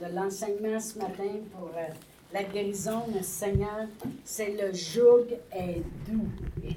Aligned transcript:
de 0.00 0.14
l'enseignement 0.14 0.80
ce 0.80 0.98
matin 0.98 1.40
pour 1.52 1.70
euh, 1.76 1.86
la 2.32 2.42
guérison, 2.42 3.04
le 3.14 3.22
Seigneur, 3.22 3.86
c'est 4.24 4.56
le 4.60 4.72
joug 4.72 5.26
est 5.52 5.82
doux. 6.06 6.28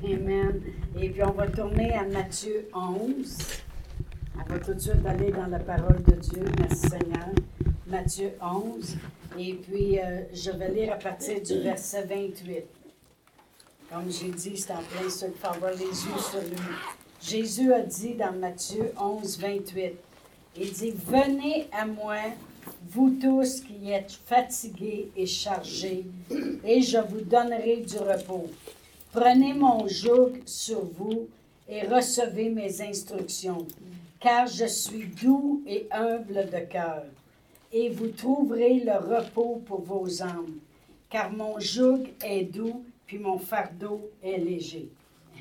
Amen. 0.03 0.61
Et 0.99 1.09
puis 1.09 1.23
on 1.23 1.31
va 1.31 1.47
tourner 1.47 1.93
à 1.93 2.03
Matthieu 2.03 2.69
11. 2.73 3.37
On 4.35 4.53
va 4.53 4.59
tout 4.59 4.73
de 4.73 4.79
suite 4.79 5.05
aller 5.05 5.31
dans 5.31 5.47
la 5.47 5.59
parole 5.59 6.01
de 6.03 6.13
Dieu. 6.13 6.45
Merci 6.59 6.89
Seigneur. 6.89 7.29
Matthieu 7.87 8.31
11. 8.41 8.97
Et 9.37 9.53
puis 9.55 9.99
euh, 9.99 10.21
je 10.33 10.51
vais 10.51 10.69
lire 10.69 10.93
à 10.93 10.97
partir 10.97 11.41
du 11.41 11.59
verset 11.61 12.03
28. 12.03 12.63
Comme 13.91 14.11
j'ai 14.11 14.29
dit, 14.29 14.55
c'est 14.55 14.71
en 14.71 14.83
plein 14.83 15.09
ce 15.09 15.25
qu'il 15.25 15.33
faut 15.33 15.47
avoir 15.47 15.71
les 15.71 15.79
yeux 15.79 16.19
sur 16.19 16.41
lui. 16.41 16.75
Jésus 17.21 17.73
a 17.73 17.81
dit 17.81 18.13
dans 18.13 18.31
Matthieu 18.33 18.93
11, 18.99 19.39
28, 19.39 19.93
il 20.57 20.71
dit, 20.71 20.91
Venez 20.91 21.67
à 21.71 21.85
moi, 21.85 22.15
vous 22.89 23.17
tous 23.21 23.61
qui 23.61 23.91
êtes 23.91 24.11
fatigués 24.11 25.11
et 25.15 25.25
chargés, 25.25 26.05
et 26.63 26.81
je 26.81 26.97
vous 26.97 27.21
donnerai 27.21 27.77
du 27.77 27.97
repos. 27.97 28.47
Prenez 29.11 29.53
mon 29.53 29.87
joug 29.87 30.33
sur 30.45 30.85
vous 30.85 31.27
et 31.67 31.81
recevez 31.87 32.49
mes 32.49 32.81
instructions, 32.81 33.65
car 34.19 34.47
je 34.47 34.65
suis 34.65 35.07
doux 35.07 35.63
et 35.67 35.87
humble 35.91 36.49
de 36.51 36.59
cœur, 36.71 37.03
et 37.71 37.89
vous 37.89 38.09
trouverez 38.09 38.79
le 38.79 38.97
repos 38.97 39.61
pour 39.65 39.81
vos 39.81 40.21
âmes, 40.21 40.59
car 41.09 41.31
mon 41.31 41.59
joug 41.59 42.07
est 42.23 42.43
doux, 42.43 42.83
puis 43.05 43.17
mon 43.17 43.37
fardeau 43.37 44.09
est 44.23 44.37
léger. 44.37 44.89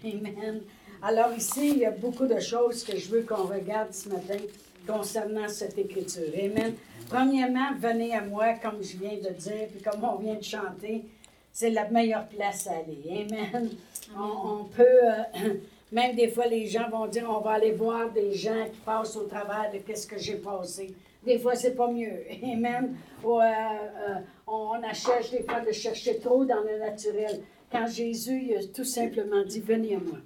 Amen. 0.05 0.61
Alors 1.03 1.33
ici, 1.37 1.71
il 1.71 1.79
y 1.79 1.87
a 1.87 1.91
beaucoup 1.91 2.27
de 2.27 2.41
choses 2.41 2.83
que 2.83 2.97
je 2.97 3.09
veux 3.09 3.23
qu'on 3.23 3.45
regarde 3.45 3.93
ce 3.93 4.09
matin 4.09 4.39
concernant 4.89 5.49
cette 5.49 5.77
écriture. 5.79 6.33
Amen. 6.35 6.75
Premièrement, 7.09 7.75
venez 7.79 8.15
à 8.15 8.23
moi, 8.23 8.55
comme 8.55 8.83
je 8.83 8.97
viens 8.97 9.17
de 9.17 9.35
dire, 9.35 9.69
puis 9.71 9.83
comme 9.83 10.03
on 10.05 10.17
vient 10.17 10.35
de 10.35 10.43
chanter, 10.43 11.05
c'est 11.53 11.71
la 11.71 11.89
meilleure 11.89 12.27
place 12.27 12.67
à 12.67 12.73
aller. 12.79 13.27
Amen. 13.31 13.71
On, 14.19 14.65
peut, 14.65 14.85
euh, 14.85 15.55
même 15.93 16.17
des 16.17 16.29
fois, 16.29 16.47
les 16.47 16.67
gens 16.67 16.89
vont 16.91 17.07
dire, 17.07 17.27
on 17.29 17.41
va 17.41 17.53
aller 17.53 17.73
voir 17.73 18.11
des 18.11 18.33
gens 18.33 18.65
qui 18.73 18.81
passent 18.81 19.17
au 19.17 19.25
travers 19.25 19.71
de 19.73 19.79
qu'est-ce 19.79 20.07
que 20.07 20.19
j'ai 20.19 20.37
passé. 20.37 20.95
Des 21.25 21.39
fois, 21.39 21.55
c'est 21.55 21.75
pas 21.75 21.91
mieux. 21.91 22.25
Amen. 22.43 22.97
Ou, 23.25 23.41
euh, 23.41 23.43
euh, 23.43 24.15
on 24.47 24.83
achète 24.83 25.31
des 25.31 25.43
fois 25.43 25.61
de 25.61 25.73
chercher 25.73 26.19
trop 26.19 26.45
dans 26.45 26.63
le 26.63 26.79
naturel. 26.79 27.43
Quand 27.71 27.87
Jésus 27.87 28.47
il 28.49 28.57
a 28.57 28.65
tout 28.75 28.85
simplement 28.85 29.45
dit, 29.45 29.61
venez 29.61 29.97
à 29.97 29.99
moi. 29.99 30.19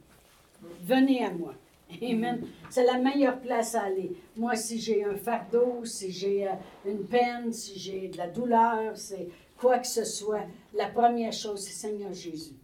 Venez 0.85 1.25
à 1.25 1.31
moi. 1.31 1.55
Amen. 2.03 2.47
C'est 2.71 2.85
la 2.85 2.99
meilleure 2.99 3.41
place 3.41 3.75
à 3.75 3.83
aller. 3.83 4.13
Moi, 4.37 4.57
si 4.57 4.79
j'ai 4.79 5.05
un 5.05 5.17
fardeau, 5.17 5.85
si 5.85 6.11
j'ai 6.11 6.47
euh, 6.47 6.53
une 6.87 7.05
peine, 7.05 7.53
si 7.53 7.79
j'ai 7.79 8.09
de 8.09 8.17
la 8.17 8.29
douleur, 8.29 8.97
c'est 8.97 9.29
quoi 9.59 9.79
que 9.79 9.87
ce 9.87 10.05
soit, 10.05 10.47
la 10.75 10.89
première 10.89 11.33
chose, 11.33 11.61
c'est 11.61 11.89
Seigneur 11.89 12.13
Jésus. 12.13 12.55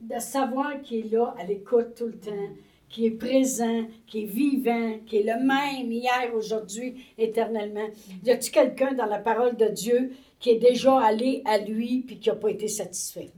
De 0.00 0.18
savoir 0.18 0.80
qu'il 0.82 1.06
est 1.06 1.10
là, 1.10 1.34
à 1.38 1.44
l'écoute 1.44 1.94
tout 1.96 2.06
le 2.06 2.18
temps, 2.18 2.48
qui 2.90 3.06
est 3.06 3.12
présent, 3.12 3.84
qui 4.06 4.24
est 4.24 4.26
vivant, 4.26 4.98
qui 5.06 5.18
est 5.18 5.22
le 5.22 5.40
même 5.40 5.90
hier, 5.90 6.34
aujourd'hui, 6.34 7.04
éternellement. 7.16 7.86
Y 8.24 8.30
a-t-il 8.30 8.50
quelqu'un 8.50 8.92
dans 8.92 9.06
la 9.06 9.18
parole 9.18 9.56
de 9.56 9.66
Dieu 9.66 10.10
qui 10.40 10.50
est 10.50 10.58
déjà 10.58 10.98
allé 10.98 11.42
à 11.44 11.58
lui 11.58 12.02
puis 12.06 12.18
qui 12.18 12.28
n'a 12.28 12.34
pas 12.34 12.50
été 12.50 12.66
satisfait? 12.66 13.30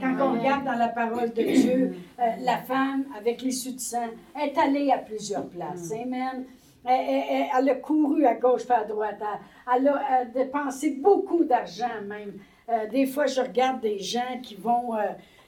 Quand 0.00 0.16
on 0.20 0.38
regarde 0.38 0.64
dans 0.64 0.78
la 0.78 0.88
parole 0.88 1.32
de 1.32 1.42
Dieu, 1.42 1.94
euh, 2.18 2.22
la 2.42 2.58
femme 2.58 3.06
avec 3.18 3.40
l'issue 3.40 3.72
de 3.72 3.80
sang 3.80 4.10
est 4.38 4.56
allée 4.58 4.90
à 4.90 4.98
plusieurs 4.98 5.46
places. 5.48 5.90
Amen. 5.92 6.44
Elle, 6.86 7.70
a 7.70 7.74
couru 7.76 8.26
à 8.26 8.34
gauche 8.34 8.68
à 8.68 8.84
droite. 8.84 9.22
Elle, 9.74 9.88
a, 9.88 10.26
dépensé 10.26 10.90
beaucoup 10.90 11.44
d'argent 11.44 12.02
même. 12.06 12.34
Euh, 12.68 12.86
des 12.88 13.06
fois, 13.06 13.26
je 13.26 13.40
regarde 13.40 13.80
des 13.80 13.98
gens 13.98 14.40
qui 14.42 14.54
vont, 14.54 14.94
euh, 14.94 15.06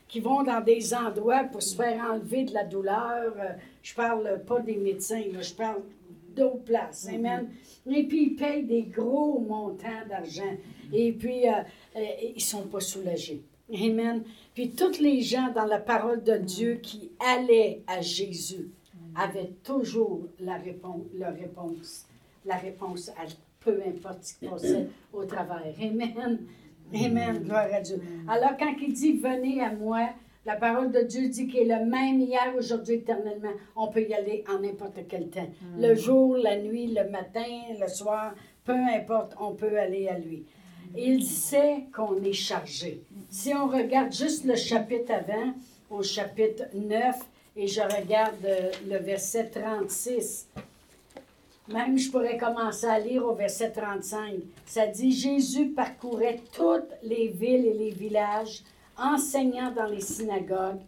qui 0.09 0.21
vont 0.21 0.43
dans 0.43 0.61
des 0.61 0.95
endroits 0.95 1.45
pour 1.45 1.62
se 1.62 1.75
faire 1.75 2.00
enlever 2.11 2.44
de 2.44 2.55
la 2.55 2.65
douleur. 2.65 3.34
je 3.83 3.94
parle 3.94 4.43
pas 4.47 4.61
des 4.61 4.77
médecins, 4.77 5.22
je 5.41 5.53
parle 5.53 5.83
d'autres 6.37 6.65
places. 6.65 7.09
Amen. 7.09 7.49
Et 7.91 8.05
puis, 8.05 8.25
ils 8.25 8.37
payent 8.37 8.65
des 8.65 8.83
gros 8.83 9.41
montants 9.41 10.06
d'argent. 10.09 10.56
Et 10.93 11.12
puis, 11.12 11.49
euh, 11.49 11.53
euh, 11.97 12.05
ils 12.22 12.34
ne 12.34 12.41
sont 12.41 12.62
pas 12.62 12.81
soulagés. 12.81 13.43
Amen. 13.72 14.22
Puis, 14.55 14.71
tous 14.71 15.00
les 15.00 15.22
gens 15.22 15.50
dans 15.53 15.65
la 15.65 15.78
parole 15.78 16.23
de 16.23 16.37
Dieu 16.37 16.75
qui 16.83 17.11
allaient 17.19 17.83
à 17.87 18.00
Jésus 18.00 18.71
avaient 19.17 19.53
toujours 19.65 20.28
la 20.38 20.56
réponse, 20.56 21.03
leur 21.15 21.34
réponse. 21.34 22.06
La 22.44 22.56
réponse 22.56 23.09
à 23.11 23.25
peu 23.61 23.81
importe 23.87 24.23
ce 24.23 24.34
qui 24.34 24.47
passait 24.50 24.87
au 25.12 25.25
travers. 25.25 25.75
Amen. 25.81 26.41
Amen. 26.95 27.43
Gloire 27.43 27.69
à 27.73 27.81
Dieu. 27.81 28.01
Alors, 28.29 28.57
quand 28.59 28.75
il 28.81 28.93
dit 28.93 29.15
Venez 29.15 29.61
à 29.61 29.73
moi, 29.73 30.09
la 30.45 30.57
parole 30.57 30.93
de 30.93 31.01
Dieu 31.01 31.29
dit 31.29 31.49
qu'il 31.49 31.71
est 31.71 31.79
le 31.79 31.85
même 31.85 32.21
hier, 32.21 32.55
aujourd'hui, 32.57 32.97
éternellement. 32.97 33.53
On 33.75 33.89
peut 33.89 34.03
y 34.03 34.15
aller 34.15 34.45
en 34.49 34.61
n'importe 34.61 35.01
quel 35.09 35.29
temps. 35.29 35.49
Hmm. 35.61 35.83
Le 35.83 35.95
jour, 35.95 36.37
la 36.37 36.57
nuit, 36.57 36.87
le 36.87 37.11
matin, 37.11 37.45
le 37.81 37.89
soir, 37.89 38.35
peu 38.65 38.75
importe, 38.75 39.35
on 39.41 39.55
peut 39.55 39.79
aller 39.79 40.09
à 40.09 40.19
lui. 40.19 40.45
Il 40.97 41.25
sait 41.25 41.85
qu'on 41.95 42.23
est 42.23 42.33
chargé. 42.33 43.03
Si 43.29 43.53
on 43.55 43.67
regarde 43.67 44.13
juste 44.13 44.45
le 44.45 44.55
chapitre 44.55 45.13
avant, 45.13 45.53
au 45.91 46.03
chapitre 46.03 46.65
9, 46.75 47.17
et 47.57 47.67
je 47.67 47.81
regarde 47.81 48.45
euh, 48.45 48.71
le 48.89 48.99
verset 48.99 49.51
36, 49.51 50.49
même 51.69 51.99
je 51.99 52.10
pourrais 52.10 52.37
commencer 52.37 52.87
à 52.87 52.99
lire 52.99 53.25
au 53.27 53.34
verset 53.34 53.72
35. 53.72 54.34
Ça 54.65 54.87
dit, 54.87 55.12
Jésus 55.12 55.69
parcourait 55.69 56.41
toutes 56.53 56.93
les 57.03 57.28
villes 57.28 57.66
et 57.66 57.75
les 57.75 57.91
villages 57.91 58.62
enseignant 58.97 59.72
dans 59.72 59.87
les 59.87 60.00
synagogues, 60.00 60.81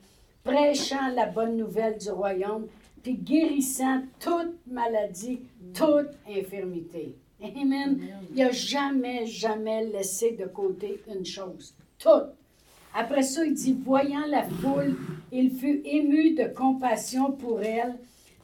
prêchant 0.44 1.09
la 1.15 1.27
bonne 1.27 1.56
nouvelle 1.56 1.99
du 1.99 2.11
royaume, 2.11 2.67
puis 3.03 3.15
guérissant 3.15 4.03
toute 4.19 4.55
maladie, 4.67 5.41
toute 5.75 6.11
infirmité. 6.28 7.17
Amen. 7.43 8.00
Il 8.31 8.37
n'a 8.37 8.50
jamais, 8.50 9.27
jamais 9.27 9.84
laissé 9.84 10.33
de 10.33 10.47
côté 10.47 11.00
une 11.09 11.25
chose. 11.25 11.75
Tout. 11.99 12.33
Après 12.94 13.22
ça, 13.22 13.44
il 13.44 13.55
dit, 13.55 13.77
voyant 13.84 14.27
la 14.27 14.43
foule, 14.44 14.97
il 15.31 15.50
fut 15.50 15.83
ému 15.84 16.34
de 16.34 16.49
compassion 16.49 17.33
pour 17.33 17.61
elle, 17.61 17.94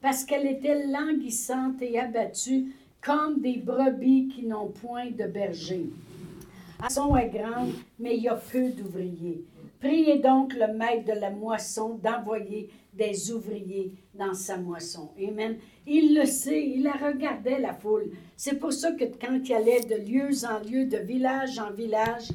parce 0.05 0.23
qu'elle 0.27 0.47
était 0.47 0.87
languissante 0.87 1.81
et 1.81 1.99
abattue, 1.99 2.75
comme 3.01 3.41
des 3.41 3.57
brebis 3.57 4.29
qui 4.29 4.45
n'ont 4.45 4.69
point 4.69 5.07
de 5.07 5.25
berger. 5.25 5.87
son 6.91 7.17
est 7.17 7.31
grande, 7.31 7.73
mais 7.99 8.19
il 8.19 8.25
y 8.25 8.29
a 8.29 8.35
peu 8.35 8.69
d'ouvriers. 8.69 9.43
Priez 9.81 10.19
donc 10.19 10.53
le 10.53 10.75
maître 10.75 11.07
de 11.07 11.19
la 11.19 11.31
moisson 11.31 11.99
d'envoyer 12.03 12.69
des 12.93 13.33
ouvriers 13.33 13.93
dans 14.13 14.35
sa 14.35 14.59
moisson. 14.59 15.09
Amen. 15.19 15.57
Il 15.87 16.15
le 16.15 16.27
sait, 16.27 16.69
il 16.69 16.87
a 16.87 16.93
regardé 16.93 17.57
la 17.57 17.73
foule. 17.73 18.11
C'est 18.37 18.59
pour 18.59 18.75
ça 18.75 18.93
que 18.93 19.05
quand 19.05 19.41
il 19.43 19.55
allait 19.55 19.81
de 19.81 19.97
lieu 20.07 20.29
en 20.45 20.59
lieu, 20.71 20.85
de 20.85 20.99
village 20.99 21.59
en 21.59 21.73
village, 21.73 22.29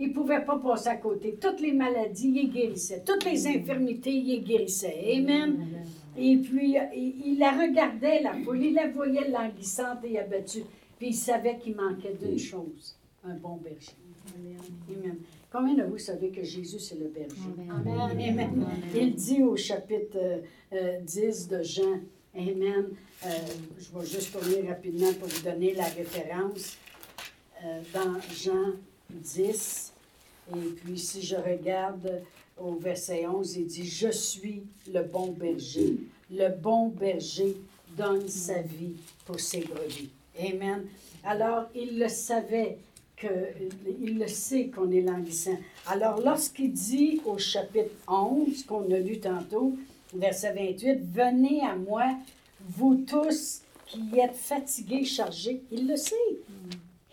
il 0.00 0.08
ne 0.08 0.14
pouvait 0.14 0.44
pas 0.44 0.58
passer 0.58 0.88
à 0.88 0.96
côté. 0.96 1.38
Toutes 1.40 1.60
les 1.60 1.72
maladies, 1.72 2.32
il 2.34 2.50
guérissait. 2.50 3.04
Toutes 3.06 3.24
les 3.24 3.46
infirmités, 3.46 4.10
il 4.10 4.42
guérissait. 4.42 5.14
Amen. 5.16 5.84
Et 6.16 6.36
puis, 6.36 6.76
il, 6.94 7.38
la 7.38 7.52
regardait, 7.52 8.22
la 8.22 8.34
foule. 8.34 8.62
Il 8.62 8.74
la 8.74 8.88
voyait 8.88 9.28
languissante 9.28 9.98
et 10.04 10.18
abattue. 10.18 10.64
Puis, 10.98 11.08
il 11.08 11.14
savait 11.14 11.58
qu'il 11.58 11.74
manquait 11.74 12.14
d'une 12.14 12.38
chose, 12.38 12.96
un 13.24 13.34
bon 13.34 13.56
berger. 13.56 13.92
Amen. 14.36 15.16
Combien 15.50 15.74
de 15.74 15.82
vous 15.84 15.98
savez 15.98 16.30
que 16.30 16.42
Jésus, 16.42 16.78
c'est 16.78 16.98
le 16.98 17.08
berger? 17.08 17.36
Amen. 17.70 18.66
Il 18.94 19.14
dit 19.14 19.42
au 19.42 19.56
chapitre 19.56 20.42
10 20.72 21.48
euh, 21.52 21.58
de 21.58 21.62
Jean, 21.62 22.00
Amen. 22.36 22.86
Euh, 23.24 23.28
je 23.78 23.96
vais 23.96 24.06
juste 24.06 24.32
tourner 24.32 24.68
rapidement 24.68 25.12
pour 25.14 25.28
vous 25.28 25.42
donner 25.42 25.74
la 25.74 25.84
référence. 25.84 26.76
Euh, 27.64 27.80
dans 27.94 28.20
Jean 28.30 28.74
10, 29.08 29.92
et 30.54 30.58
puis 30.58 30.98
si 30.98 31.22
je 31.22 31.36
regarde 31.36 32.20
au 32.58 32.74
verset 32.74 33.26
11, 33.26 33.56
il 33.56 33.66
dit, 33.66 33.86
Je 33.86 34.10
suis 34.10 34.62
le 34.92 35.02
bon 35.02 35.28
berger. 35.32 35.96
Le 36.30 36.48
bon 36.48 36.88
berger 36.88 37.56
donne 37.96 38.28
sa 38.28 38.60
vie 38.60 38.94
pour 39.24 39.38
ses 39.38 39.60
brebis. 39.60 40.10
Amen. 40.38 40.86
Alors, 41.24 41.66
il 41.74 41.98
le 41.98 42.08
savait 42.08 42.78
qu'il 43.16 44.18
le 44.18 44.26
sait 44.26 44.68
qu'on 44.68 44.90
est 44.90 45.00
languissant. 45.00 45.58
Alors, 45.86 46.20
lorsqu'il 46.20 46.72
dit 46.72 47.20
au 47.24 47.38
chapitre 47.38 47.94
11, 48.08 48.64
qu'on 48.64 48.90
a 48.90 48.98
lu 48.98 49.20
tantôt, 49.20 49.76
verset 50.14 50.52
28, 50.52 51.00
Venez 51.12 51.62
à 51.62 51.76
moi, 51.76 52.04
vous 52.60 53.04
tous 53.06 53.62
qui 53.86 54.18
êtes 54.18 54.36
fatigués, 54.36 55.04
chargés, 55.04 55.62
il 55.70 55.86
le 55.86 55.96
sait. 55.96 56.14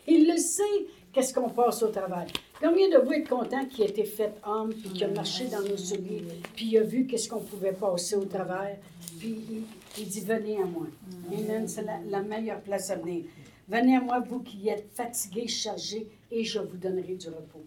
Il 0.07 0.27
le 0.27 0.37
sait, 0.37 0.87
qu'est-ce 1.13 1.33
qu'on 1.33 1.49
passe 1.49 1.83
au 1.83 1.89
travail. 1.89 2.27
Combien 2.61 2.89
de 2.89 3.03
vous 3.03 3.13
êtes 3.13 3.27
contents 3.27 3.65
qu'il 3.65 3.85
ait 3.85 3.89
été 3.89 4.03
fait 4.03 4.35
homme, 4.45 4.69
puis 4.69 4.91
qu'il 4.91 5.03
a 5.05 5.07
marché 5.07 5.47
dans 5.47 5.61
nos 5.61 5.77
souliers, 5.77 6.23
puis 6.53 6.67
il 6.67 6.77
a 6.77 6.83
vu 6.83 7.07
qu'est-ce 7.07 7.27
qu'on 7.27 7.39
pouvait 7.39 7.73
passer 7.73 8.15
au 8.15 8.25
travers, 8.25 8.77
puis 9.17 9.65
il, 9.97 10.07
dit 10.07 10.21
Venez 10.21 10.61
à 10.61 10.65
moi. 10.65 10.85
Amen, 11.33 11.67
c'est 11.67 11.81
la, 11.81 11.99
la 12.07 12.21
meilleure 12.21 12.61
place 12.61 12.91
à 12.91 12.97
venir. 12.97 13.23
Venez 13.67 13.95
à 13.95 14.01
moi, 14.01 14.19
vous 14.19 14.41
qui 14.41 14.69
êtes 14.69 14.87
fatigués, 14.93 15.47
chargés, 15.47 16.07
et 16.29 16.43
je 16.43 16.59
vous 16.59 16.77
donnerai 16.77 17.15
du 17.15 17.29
repos. 17.29 17.65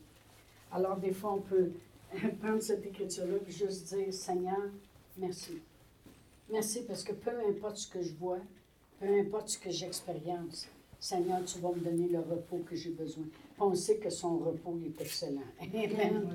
Alors, 0.70 0.96
des 0.96 1.12
fois, 1.12 1.32
on 1.32 1.40
peut 1.40 1.72
prendre 2.40 2.62
cette 2.62 2.86
écriture-là 2.86 3.38
et 3.48 3.50
juste 3.50 3.92
dire 3.92 4.14
Seigneur, 4.14 4.70
merci. 5.16 5.58
Merci 6.48 6.82
parce 6.86 7.02
que 7.02 7.14
peu 7.14 7.32
importe 7.48 7.78
ce 7.78 7.88
que 7.88 8.00
je 8.00 8.12
vois, 8.14 8.38
peu 9.00 9.08
importe 9.18 9.48
ce 9.48 9.58
que 9.58 9.70
j'expérience, 9.70 10.68
Seigneur, 11.00 11.44
tu 11.44 11.58
vas 11.58 11.70
me 11.70 11.80
donner 11.80 12.06
le 12.06 12.20
repos 12.20 12.62
que 12.64 12.76
j'ai 12.76 12.90
besoin. 12.90 13.24
On 13.58 13.74
sait 13.74 13.96
que 13.96 14.10
son 14.10 14.38
repos 14.38 14.78
est 14.84 15.00
excellent. 15.00 15.40
Amen. 15.60 16.28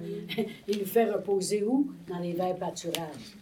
Il 0.68 0.80
nous 0.80 0.86
fait 0.86 1.12
reposer 1.12 1.64
où? 1.64 1.92
Dans 2.08 2.20
les 2.20 2.34
verts 2.34 2.56
pâturages. 2.56 3.36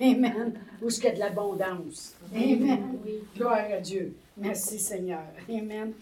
Amen. 0.00 0.54
Où 0.82 0.88
est-ce 0.88 0.96
qu'il 0.96 1.10
y 1.10 1.12
a 1.12 1.14
de 1.14 1.20
l'abondance? 1.20 2.14
Amen. 2.34 2.98
Gloire 3.36 3.66
à 3.72 3.78
Dieu. 3.78 4.16
Merci 4.36 4.78
Seigneur. 4.78 5.26
Amen. 5.48 5.92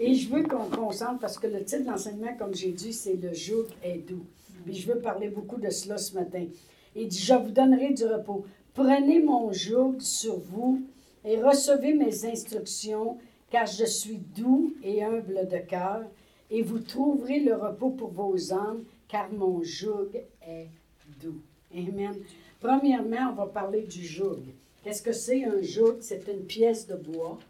Et 0.00 0.14
je 0.14 0.28
veux 0.28 0.42
qu'on 0.42 0.64
concentre, 0.64 1.20
parce 1.20 1.38
que 1.38 1.46
le 1.46 1.62
titre 1.64 1.82
de 1.84 1.90
l'enseignement, 1.90 2.34
comme 2.36 2.54
j'ai 2.54 2.72
dit, 2.72 2.92
c'est 2.92 3.14
Le 3.14 3.32
joug 3.32 3.66
est 3.82 3.98
doux. 3.98 4.24
Puis 4.64 4.74
je 4.74 4.92
veux 4.92 4.98
parler 4.98 5.28
beaucoup 5.28 5.58
de 5.58 5.70
cela 5.70 5.98
ce 5.98 6.14
matin. 6.14 6.44
Il 6.96 7.08
dit, 7.08 7.18
je 7.18 7.34
vous 7.34 7.50
donnerai 7.50 7.92
du 7.92 8.04
repos. 8.04 8.44
Prenez 8.72 9.20
mon 9.20 9.52
joug 9.52 9.96
sur 10.00 10.38
vous 10.38 10.82
et 11.24 11.40
recevez 11.40 11.94
mes 11.94 12.24
instructions, 12.24 13.18
car 13.50 13.66
je 13.66 13.84
suis 13.84 14.18
doux 14.18 14.74
et 14.82 15.04
humble 15.04 15.46
de 15.48 15.58
cœur, 15.58 16.02
et 16.54 16.62
vous 16.62 16.78
trouverez 16.78 17.40
le 17.40 17.56
repos 17.56 17.90
pour 17.90 18.12
vos 18.12 18.52
âmes, 18.52 18.84
car 19.08 19.28
mon 19.32 19.60
joug 19.64 20.10
est 20.46 20.68
doux. 21.20 21.40
Amen. 21.76 22.14
Premièrement, 22.60 23.32
on 23.32 23.34
va 23.34 23.46
parler 23.46 23.82
du 23.82 24.06
joug. 24.06 24.38
Qu'est-ce 24.84 25.02
que 25.02 25.12
c'est 25.12 25.44
un 25.44 25.60
joug? 25.62 25.96
C'est 26.00 26.28
une 26.28 26.44
pièce 26.44 26.86
de 26.86 26.94
bois 26.94 27.40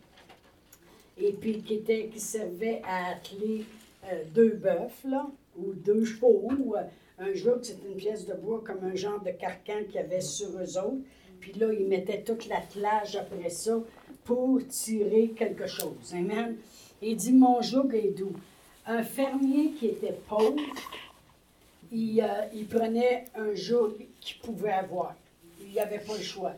et 1.20 1.32
puis 1.32 1.60
qui, 1.60 1.74
était, 1.74 2.06
qui 2.06 2.18
servait 2.18 2.80
à 2.82 3.10
atteler 3.10 3.66
euh, 4.10 4.22
deux 4.34 4.54
bœufs, 4.54 5.04
là, 5.06 5.26
ou 5.58 5.74
deux 5.74 6.06
chevaux, 6.06 6.74
euh, 6.74 6.82
un 7.18 7.34
joug, 7.34 7.58
c'est 7.60 7.76
une 7.86 7.96
pièce 7.96 8.24
de 8.24 8.32
bois 8.32 8.62
comme 8.64 8.82
un 8.84 8.94
genre 8.94 9.20
de 9.20 9.32
carcan 9.32 9.84
qu'il 9.84 9.96
y 9.96 9.98
avait 9.98 10.22
sur 10.22 10.48
eux 10.48 10.78
autres. 10.78 11.04
Puis 11.40 11.52
là, 11.52 11.74
ils 11.74 11.86
mettaient 11.86 12.22
tout 12.22 12.38
l'attelage 12.48 13.16
après 13.16 13.50
ça 13.50 13.82
pour 14.24 14.66
tirer 14.66 15.34
quelque 15.36 15.66
chose. 15.66 16.14
Amen. 16.14 16.56
Il 17.02 17.16
dit 17.16 17.34
Mon 17.34 17.60
joug 17.60 17.92
est 17.92 18.16
doux. 18.16 18.32
Un 18.86 19.02
fermier 19.02 19.70
qui 19.72 19.86
était 19.86 20.18
pauvre, 20.28 20.60
il, 21.90 22.20
euh, 22.20 22.64
prenait 22.68 23.24
un 23.34 23.54
joug 23.54 23.94
qu'il 24.20 24.38
pouvait 24.40 24.72
avoir. 24.72 25.14
Il 25.60 25.68
n'y 25.70 25.80
avait 25.80 26.00
pas 26.00 26.16
le 26.16 26.22
choix. 26.22 26.52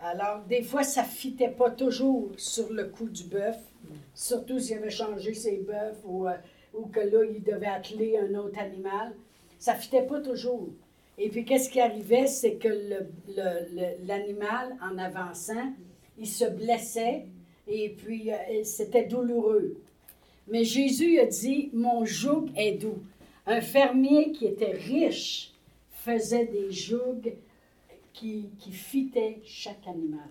Alors, 0.00 0.40
des 0.48 0.62
fois, 0.62 0.82
ça 0.82 1.02
ne 1.02 1.08
fitait 1.08 1.50
pas 1.50 1.70
toujours 1.70 2.30
sur 2.38 2.72
le 2.72 2.84
coup 2.84 3.08
du 3.08 3.24
bœuf, 3.24 3.58
surtout 4.14 4.58
s'il 4.58 4.78
avait 4.78 4.90
changé 4.90 5.34
ses 5.34 5.58
bœufs 5.58 5.98
ou, 6.04 6.26
euh, 6.26 6.32
que 6.92 7.00
là, 7.00 7.24
il 7.24 7.42
devait 7.42 7.66
atteler 7.66 8.16
un 8.18 8.34
autre 8.36 8.58
animal. 8.58 9.12
Ça 9.58 9.74
ne 9.74 9.80
fitait 9.80 10.06
pas 10.06 10.20
toujours. 10.20 10.68
Et 11.18 11.28
puis, 11.28 11.44
qu'est-ce 11.44 11.68
qui 11.68 11.80
arrivait? 11.80 12.26
C'est 12.26 12.54
que 12.54 12.68
l'animal, 14.06 14.76
en 14.82 14.96
avançant, 14.96 15.74
il 16.18 16.28
se 16.28 16.46
blessait 16.46 17.26
et 17.68 17.90
puis 17.90 18.32
euh, 18.32 18.36
c'était 18.64 19.04
douloureux. 19.04 19.76
Mais 20.48 20.64
Jésus 20.64 21.18
a 21.18 21.26
dit, 21.26 21.70
mon 21.72 22.04
joug 22.04 22.46
est 22.56 22.72
doux. 22.72 22.98
Un 23.46 23.60
fermier 23.60 24.32
qui 24.32 24.46
était 24.46 24.72
riche 24.72 25.52
faisait 25.90 26.46
des 26.46 26.70
jougs 26.70 27.34
qui, 28.12 28.50
qui 28.58 28.72
fitait 28.72 29.40
chaque 29.44 29.86
animal. 29.86 30.28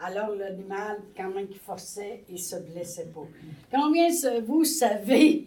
Alors 0.00 0.34
l'animal, 0.36 1.00
quand 1.16 1.30
même, 1.30 1.48
qui 1.48 1.58
forçait, 1.58 2.22
il 2.28 2.34
ne 2.34 2.38
se 2.38 2.56
blessait 2.56 3.08
pas. 3.12 3.26
Combien 3.72 4.08
vous 4.46 4.64
savez 4.64 5.46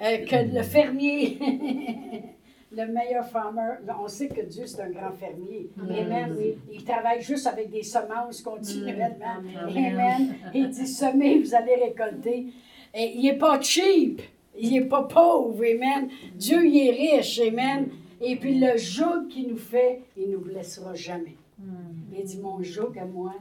euh, 0.00 0.24
que 0.24 0.54
le 0.54 0.62
fermier, 0.62 1.38
le 2.70 2.86
meilleur 2.86 3.26
farmer, 3.26 3.76
on 4.02 4.08
sait 4.08 4.28
que 4.28 4.42
Dieu, 4.42 4.66
c'est 4.66 4.82
un 4.82 4.90
grand 4.90 5.12
fermier. 5.12 5.70
Amen. 5.78 6.36
Il 6.70 6.84
travaille 6.84 7.22
juste 7.22 7.46
avec 7.46 7.70
des 7.70 7.82
semences 7.82 8.42
continuellement. 8.42 9.36
Amen. 9.66 10.34
Il 10.54 10.68
dit 10.68 10.86
semez, 10.86 11.38
vous 11.38 11.54
allez 11.54 11.76
récolter. 11.76 12.46
Et 12.94 13.12
il 13.16 13.22
n'est 13.22 13.38
pas 13.38 13.60
cheap. 13.60 14.20
Il 14.58 14.72
n'est 14.72 14.86
pas 14.86 15.04
pauvre. 15.04 15.62
Amen. 15.64 16.08
Dieu, 16.34 16.66
il 16.66 16.88
est 16.88 17.16
riche. 17.16 17.40
Amen. 17.40 17.88
Et 18.20 18.36
puis 18.36 18.58
le 18.58 18.76
joug 18.76 19.28
qu'il 19.28 19.48
nous 19.48 19.56
fait, 19.56 20.02
il 20.16 20.28
ne 20.28 20.32
nous 20.34 20.40
blessera 20.40 20.94
jamais. 20.94 21.36
Hmm. 21.58 22.14
Il 22.16 22.24
dit, 22.24 22.38
mon 22.38 22.62
joug 22.62 22.98
à 22.98 23.04
moi, 23.04 23.34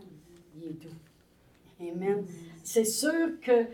il 0.55 0.69
est 0.69 0.73
doux. 0.73 0.89
Amen. 1.81 2.23
C'est 2.63 2.85
sûr 2.85 3.39
que, 3.41 3.65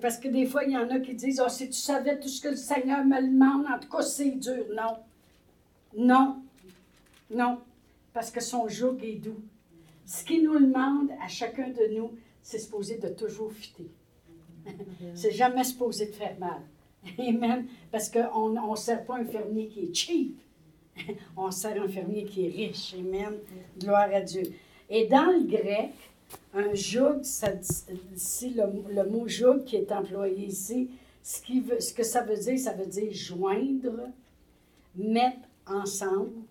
parce 0.00 0.18
que 0.18 0.28
des 0.28 0.46
fois, 0.46 0.64
il 0.64 0.72
y 0.72 0.76
en 0.76 0.88
a 0.90 1.00
qui 1.00 1.14
disent, 1.14 1.42
oh, 1.44 1.48
si 1.48 1.68
tu 1.68 1.78
savais 1.78 2.18
tout 2.18 2.28
ce 2.28 2.40
que 2.40 2.48
le 2.48 2.56
Seigneur 2.56 3.04
me 3.04 3.20
demande, 3.20 3.66
en 3.66 3.78
tout 3.78 3.88
cas, 3.88 4.02
c'est 4.02 4.30
dur. 4.30 4.64
Non. 4.74 4.98
Non. 5.96 6.42
Non. 7.30 7.58
Parce 8.12 8.30
que 8.30 8.42
son 8.42 8.68
joug 8.68 8.98
est 9.02 9.16
doux. 9.16 9.42
Ce 10.06 10.24
qu'il 10.24 10.44
nous 10.44 10.58
demande 10.58 11.10
à 11.22 11.28
chacun 11.28 11.68
de 11.68 11.96
nous, 11.96 12.12
c'est 12.42 12.58
supposé 12.58 12.98
de 12.98 13.08
toujours 13.08 13.52
fitter. 13.52 13.90
c'est 15.14 15.32
jamais 15.32 15.64
supposé 15.64 16.06
de 16.06 16.12
faire 16.12 16.38
mal. 16.38 16.60
Amen. 17.18 17.66
Parce 17.90 18.10
qu'on 18.10 18.50
ne 18.50 18.76
sert 18.76 19.04
pas 19.04 19.16
un 19.16 19.24
fermier 19.24 19.68
qui 19.68 19.80
est 19.80 19.94
cheap. 19.94 20.38
On 21.36 21.50
sert 21.50 21.82
un 21.82 21.88
fermier 21.88 22.24
qui 22.24 22.46
est 22.46 22.50
riche. 22.50 22.94
Amen. 22.98 23.38
Gloire 23.78 24.08
à 24.12 24.20
Dieu. 24.20 24.42
Et 24.88 25.06
dans 25.06 25.26
le 25.26 25.44
grec, 25.44 25.92
un 26.54 26.74
joug, 26.74 27.20
ici, 28.14 28.54
le, 28.54 29.04
mot 29.08 29.28
joug 29.28 29.64
qui 29.64 29.76
est 29.76 29.90
employé 29.92 30.46
ici, 30.46 30.90
ce, 31.22 31.40
qui 31.40 31.60
veut, 31.60 31.80
ce 31.80 31.92
que 31.92 32.02
ça 32.02 32.22
veut 32.22 32.36
dire, 32.36 32.58
ça 32.58 32.72
veut 32.72 32.86
dire 32.86 33.12
joindre, 33.12 34.08
mettre 34.94 35.48
ensemble, 35.66 36.42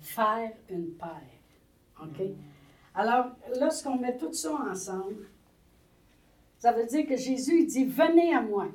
faire 0.00 0.52
une 0.70 0.90
paire. 0.92 2.02
OK? 2.02 2.22
Alors, 2.94 3.26
lorsqu'on 3.60 3.96
met 3.96 4.16
tout 4.16 4.32
ça 4.32 4.52
ensemble, 4.70 5.28
ça 6.58 6.72
veut 6.72 6.86
dire 6.86 7.06
que 7.06 7.16
Jésus 7.16 7.64
dit 7.66 7.84
Venez 7.84 8.34
à 8.34 8.40
moi 8.40 8.68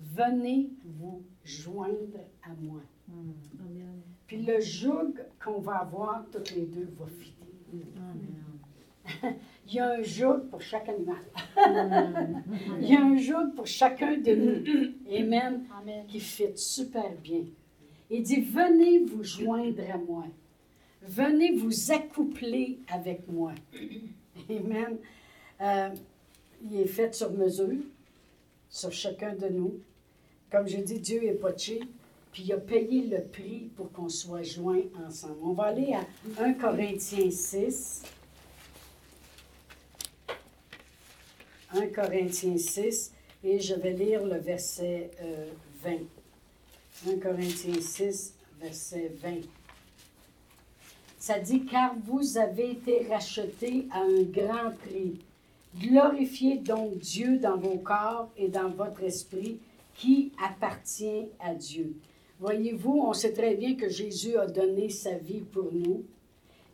venez 0.00 0.70
vous 0.84 1.22
joindre 1.44 2.20
à 2.42 2.50
moi. 2.60 2.80
Hmm. 3.08 3.32
Puis 4.26 4.42
le 4.42 4.60
joug 4.60 5.14
qu'on 5.42 5.60
va 5.60 5.78
avoir 5.78 6.24
toutes 6.30 6.50
les 6.54 6.66
deux 6.66 6.88
va 6.98 7.06
fitter. 7.06 7.34
Il 9.66 9.74
y 9.74 9.80
a 9.80 9.90
un 9.92 10.02
joug 10.02 10.48
pour 10.50 10.62
chaque 10.62 10.88
animal. 10.88 11.16
Il 12.80 12.88
y 12.88 12.96
a 12.96 13.02
un 13.02 13.16
joug 13.16 13.54
pour 13.54 13.66
chacun 13.66 14.16
de 14.16 14.34
nous. 14.34 15.14
Amen. 15.14 15.64
Qui 16.08 16.20
fit 16.20 16.56
super 16.56 17.10
bien. 17.22 17.44
Il 18.10 18.22
dit, 18.22 18.40
venez 18.40 19.00
vous 19.00 19.22
joindre 19.22 19.82
à 19.92 19.98
moi. 19.98 20.24
Venez 21.02 21.52
vous 21.52 21.92
accoupler 21.92 22.78
avec 22.88 23.28
moi. 23.28 23.52
Amen. 24.48 24.96
Euh, 25.60 25.90
il 26.62 26.80
est 26.80 26.86
fait 26.86 27.14
sur 27.14 27.30
mesure, 27.32 27.76
sur 28.70 28.92
chacun 28.92 29.34
de 29.34 29.48
nous. 29.48 29.80
Comme 30.50 30.66
je 30.66 30.78
dis, 30.78 30.98
Dieu 30.98 31.24
est 31.24 31.34
pas 31.34 31.54
cheap, 31.56 31.84
puis 32.32 32.44
il 32.44 32.52
a 32.52 32.56
payé 32.56 33.02
le 33.02 33.22
prix 33.22 33.70
pour 33.76 33.92
qu'on 33.92 34.08
soit 34.08 34.42
joints 34.42 34.84
ensemble. 35.06 35.36
On 35.42 35.52
va 35.52 35.64
aller 35.64 35.92
à 35.92 36.06
1 36.42 36.54
Corinthiens 36.54 37.30
6. 37.30 38.02
1 41.74 41.88
Corinthiens 41.88 42.56
6, 42.56 43.12
et 43.44 43.60
je 43.60 43.74
vais 43.74 43.92
lire 43.92 44.24
le 44.24 44.38
verset 44.38 45.10
20. 45.82 45.90
Euh, 45.90 47.12
1 47.12 47.18
Corinthiens 47.18 47.80
6, 47.80 48.34
verset 48.60 49.12
20. 49.22 49.30
Ça 51.18 51.38
dit, 51.38 51.66
car 51.66 51.94
vous 52.06 52.38
avez 52.38 52.70
été 52.70 53.06
rachetés 53.08 53.86
à 53.90 54.00
un 54.00 54.22
grand 54.22 54.70
prix. 54.86 55.18
Glorifiez 55.76 56.56
donc 56.56 56.98
Dieu 56.98 57.38
dans 57.38 57.58
vos 57.58 57.78
corps 57.78 58.30
et 58.36 58.48
dans 58.48 58.70
votre 58.70 59.02
esprit 59.02 59.58
qui 59.94 60.32
appartient 60.42 61.26
à 61.38 61.54
Dieu. 61.54 61.96
Voyez-vous, 62.40 63.02
on 63.06 63.12
sait 63.12 63.32
très 63.32 63.56
bien 63.56 63.74
que 63.74 63.88
Jésus 63.88 64.36
a 64.38 64.46
donné 64.46 64.88
sa 64.88 65.18
vie 65.18 65.40
pour 65.40 65.72
nous. 65.72 66.04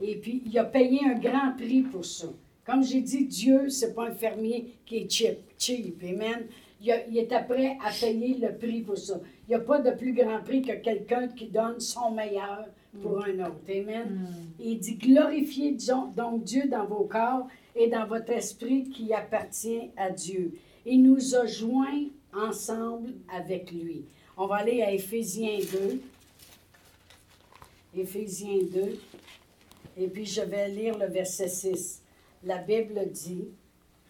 Et 0.01 0.17
puis, 0.17 0.43
il 0.47 0.59
a 0.59 0.65
payé 0.65 1.01
un 1.05 1.19
grand 1.19 1.53
prix 1.57 1.83
pour 1.83 2.05
ça. 2.05 2.29
Comme 2.65 2.83
j'ai 2.83 3.01
dit, 3.01 3.27
Dieu, 3.27 3.69
ce 3.69 3.87
n'est 3.87 3.93
pas 3.93 4.09
un 4.09 4.15
fermier 4.15 4.75
qui 4.87 4.99
est 4.99 5.11
cheap. 5.11 5.39
cheap 5.59 6.03
amen. 6.03 6.47
Il, 6.81 6.95
il 7.11 7.19
est 7.19 7.47
prêt 7.47 7.77
à 7.85 7.91
payer 7.91 8.39
le 8.39 8.57
prix 8.57 8.81
pour 8.81 8.99
ça. 8.99 9.21
Il 9.47 9.51
n'y 9.51 9.55
a 9.55 9.61
pas 9.61 9.81
de 9.81 9.91
plus 9.91 10.15
grand 10.15 10.41
prix 10.43 10.63
que 10.63 10.73
quelqu'un 10.73 11.29
qui 11.29 11.47
donne 11.47 11.81
son 11.81 12.11
meilleur 12.11 12.67
pour 13.03 13.25
un 13.25 13.41
autre. 13.41 13.61
Amen. 13.69 14.09
Mm. 14.09 14.27
Il 14.61 14.79
dit 14.79 14.97
glorifiez 14.97 15.77
donc 16.17 16.45
Dieu 16.45 16.69
dans 16.69 16.87
vos 16.87 17.05
corps 17.05 17.49
et 17.75 17.89
dans 17.89 18.07
votre 18.07 18.31
esprit 18.31 18.89
qui 18.89 19.13
appartient 19.13 19.91
à 19.97 20.11
Dieu. 20.11 20.53
Il 20.87 21.03
nous 21.03 21.35
a 21.35 21.47
joints 21.47 22.09
ensemble 22.33 23.15
avec 23.33 23.71
lui. 23.73 24.05
On 24.37 24.47
va 24.47 24.57
aller 24.57 24.83
à 24.83 24.93
Éphésiens 24.93 25.59
2. 25.59 26.01
Éphésiens 27.97 28.59
2. 28.73 28.99
Et 29.97 30.09
puis 30.09 30.27
je 30.27 30.43
vais 30.43 30.69
lire 30.69 30.99
le 30.99 31.07
verset 31.07 31.49
6. 31.49 32.03
La 32.45 32.59
Bible 32.59 33.11
dit, 33.11 33.49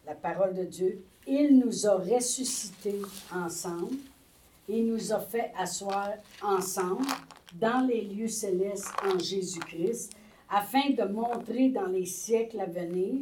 la 0.07 0.15
parole 0.15 0.55
de 0.55 0.65
Dieu, 0.65 1.05
il 1.27 1.59
nous 1.59 1.87
a 1.87 1.97
ressuscités 1.97 3.01
ensemble. 3.33 3.97
Il 4.69 4.87
nous 4.87 5.13
a 5.13 5.21
fait 5.21 5.53
asseoir 5.57 6.15
ensemble 6.43 7.07
dans 7.61 7.87
les 7.87 8.03
lieux 8.03 8.29
célestes 8.29 8.93
en 9.05 9.19
Jésus-Christ, 9.19 10.13
afin 10.51 10.91
de 10.91 11.05
montrer 11.05 11.69
dans 11.69 11.87
les 11.87 12.07
siècles 12.07 12.61
à 12.61 12.67
venir 12.67 13.21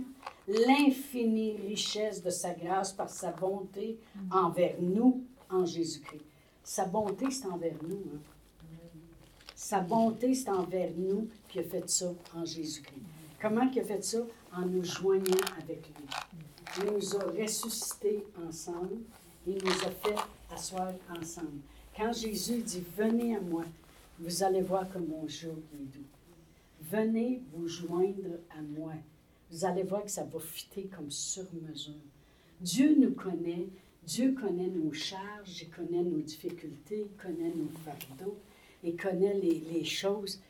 l'infinie 0.48 1.56
richesse 1.68 2.22
de 2.22 2.30
sa 2.30 2.54
grâce 2.54 2.92
par 2.92 3.10
sa 3.10 3.32
bonté 3.32 3.98
envers 4.30 4.76
nous 4.80 5.22
en 5.50 5.66
Jésus-Christ. 5.66 6.24
Sa 6.64 6.86
bonté, 6.86 7.30
c'est 7.30 7.46
envers 7.46 7.76
nous. 7.82 8.02
Hein. 8.14 8.20
Sa 9.54 9.80
bonté, 9.80 10.34
c'est 10.34 10.48
envers 10.48 10.92
nous, 10.96 11.28
qui 11.48 11.58
a 11.58 11.64
fait 11.64 11.88
ça 11.88 12.12
en 12.34 12.44
Jésus-Christ. 12.44 13.11
Comment 13.42 13.68
il 13.72 13.80
a 13.80 13.82
fait 13.82 14.04
ça? 14.04 14.18
En 14.52 14.64
nous 14.64 14.84
joignant 14.84 15.44
avec 15.60 15.88
lui. 15.88 16.06
Il 16.78 16.92
nous 16.92 17.16
a 17.16 17.24
ressuscités 17.24 18.24
ensemble. 18.46 18.98
Il 19.44 19.54
nous 19.54 19.82
a 19.84 19.90
fait 19.90 20.14
asseoir 20.54 20.92
ensemble. 21.10 21.58
Quand 21.96 22.12
Jésus 22.12 22.62
dit 22.62 22.84
Venez 22.96 23.34
à 23.34 23.40
moi, 23.40 23.64
vous 24.20 24.44
allez 24.44 24.62
voir 24.62 24.88
que 24.92 24.98
mon 24.98 25.26
jour 25.26 25.56
est 25.74 25.92
doux. 25.92 26.06
Venez 26.82 27.42
vous 27.52 27.66
joindre 27.66 28.38
à 28.56 28.62
moi. 28.62 28.92
Vous 29.50 29.64
allez 29.64 29.82
voir 29.82 30.04
que 30.04 30.10
ça 30.12 30.22
va 30.22 30.38
fitter 30.38 30.88
comme 30.96 31.10
sur 31.10 31.46
mesure. 31.68 31.94
Dieu 32.60 32.94
nous 32.96 33.12
connaît. 33.12 33.66
Dieu 34.04 34.36
connaît 34.40 34.68
nos 34.68 34.92
charges, 34.92 35.62
il 35.62 35.70
connaît 35.70 36.02
nos 36.02 36.20
difficultés, 36.20 37.06
il 37.08 37.22
connaît 37.22 37.52
nos 37.54 37.68
fardeaux 37.84 38.36
il 38.82 38.96
connaît 38.96 39.34
les, 39.34 39.84
choses. 39.84 40.40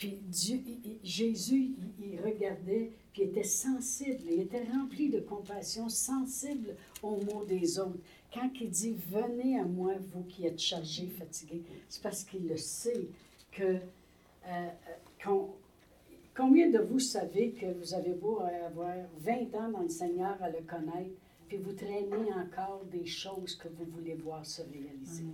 Puis 0.00 0.18
Dieu, 0.28 0.62
Jésus, 1.04 1.72
il, 2.00 2.18
regardait, 2.24 2.90
puis 3.12 3.20
il 3.20 3.28
était 3.28 3.42
sensible, 3.42 4.22
il 4.32 4.40
était 4.40 4.64
rempli 4.72 5.10
de 5.10 5.20
compassion, 5.20 5.90
sensible 5.90 6.74
aux 7.02 7.16
mots 7.16 7.44
des 7.44 7.78
autres. 7.78 7.98
Quand 8.32 8.48
il 8.58 8.70
dit 8.70 8.96
Venez 9.10 9.60
à 9.60 9.64
moi, 9.66 9.92
vous 10.14 10.22
qui 10.22 10.46
êtes 10.46 10.58
chargés, 10.58 11.08
fatigués, 11.08 11.60
c'est 11.90 12.02
parce 12.02 12.24
qu'il 12.24 12.48
le 12.48 12.56
sait 12.56 13.08
que. 13.52 13.62
Euh, 13.62 14.68
euh, 15.28 15.36
combien 16.34 16.70
de 16.70 16.78
vous 16.78 16.98
savez 16.98 17.50
que 17.50 17.66
vous 17.66 17.92
avez 17.92 18.14
beau 18.14 18.40
avoir 18.40 18.96
20 19.18 19.54
ans 19.54 19.68
dans 19.68 19.82
le 19.82 19.90
Seigneur 19.90 20.42
à 20.42 20.48
le 20.48 20.60
connaître, 20.60 21.14
puis 21.46 21.58
vous 21.58 21.74
traînez 21.74 22.32
encore 22.32 22.86
des 22.90 23.04
choses 23.04 23.54
que 23.54 23.68
vous 23.68 23.84
voulez 23.84 24.14
voir 24.14 24.46
se 24.46 24.62
réaliser? 24.62 25.24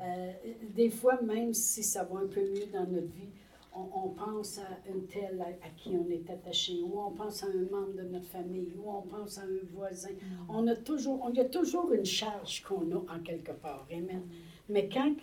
Euh, 0.00 0.32
des 0.74 0.90
fois, 0.90 1.22
même 1.22 1.54
si 1.54 1.84
ça 1.84 2.02
va 2.02 2.18
un 2.18 2.26
peu 2.26 2.40
mieux 2.40 2.66
dans 2.72 2.84
notre 2.84 3.12
vie, 3.12 3.30
on, 3.76 4.08
pense 4.08 4.58
à 4.58 4.88
une 4.88 5.06
telle 5.06 5.40
à, 5.40 5.68
qui 5.76 5.90
on 5.90 6.08
est 6.10 6.28
attaché, 6.30 6.80
ou 6.82 6.98
on 6.98 7.10
pense 7.10 7.42
à 7.42 7.46
un 7.46 7.70
membre 7.70 7.94
de 7.94 8.02
notre 8.02 8.26
famille, 8.26 8.72
ou 8.78 8.90
on 8.90 9.02
pense 9.02 9.38
à 9.38 9.42
un 9.42 9.66
voisin. 9.72 10.10
Mm. 10.10 10.50
On 10.50 10.66
a 10.66 10.76
toujours, 10.76 11.20
on 11.22 11.32
y 11.32 11.40
a 11.40 11.44
toujours 11.44 11.92
une 11.92 12.04
charge 12.04 12.62
qu'on 12.62 12.90
a 12.92 12.96
en 12.96 13.20
quelque 13.20 13.52
part. 13.52 13.86
Amen. 13.90 14.20
Mm. 14.20 14.30
Mais 14.68 14.88
quand 14.88 15.14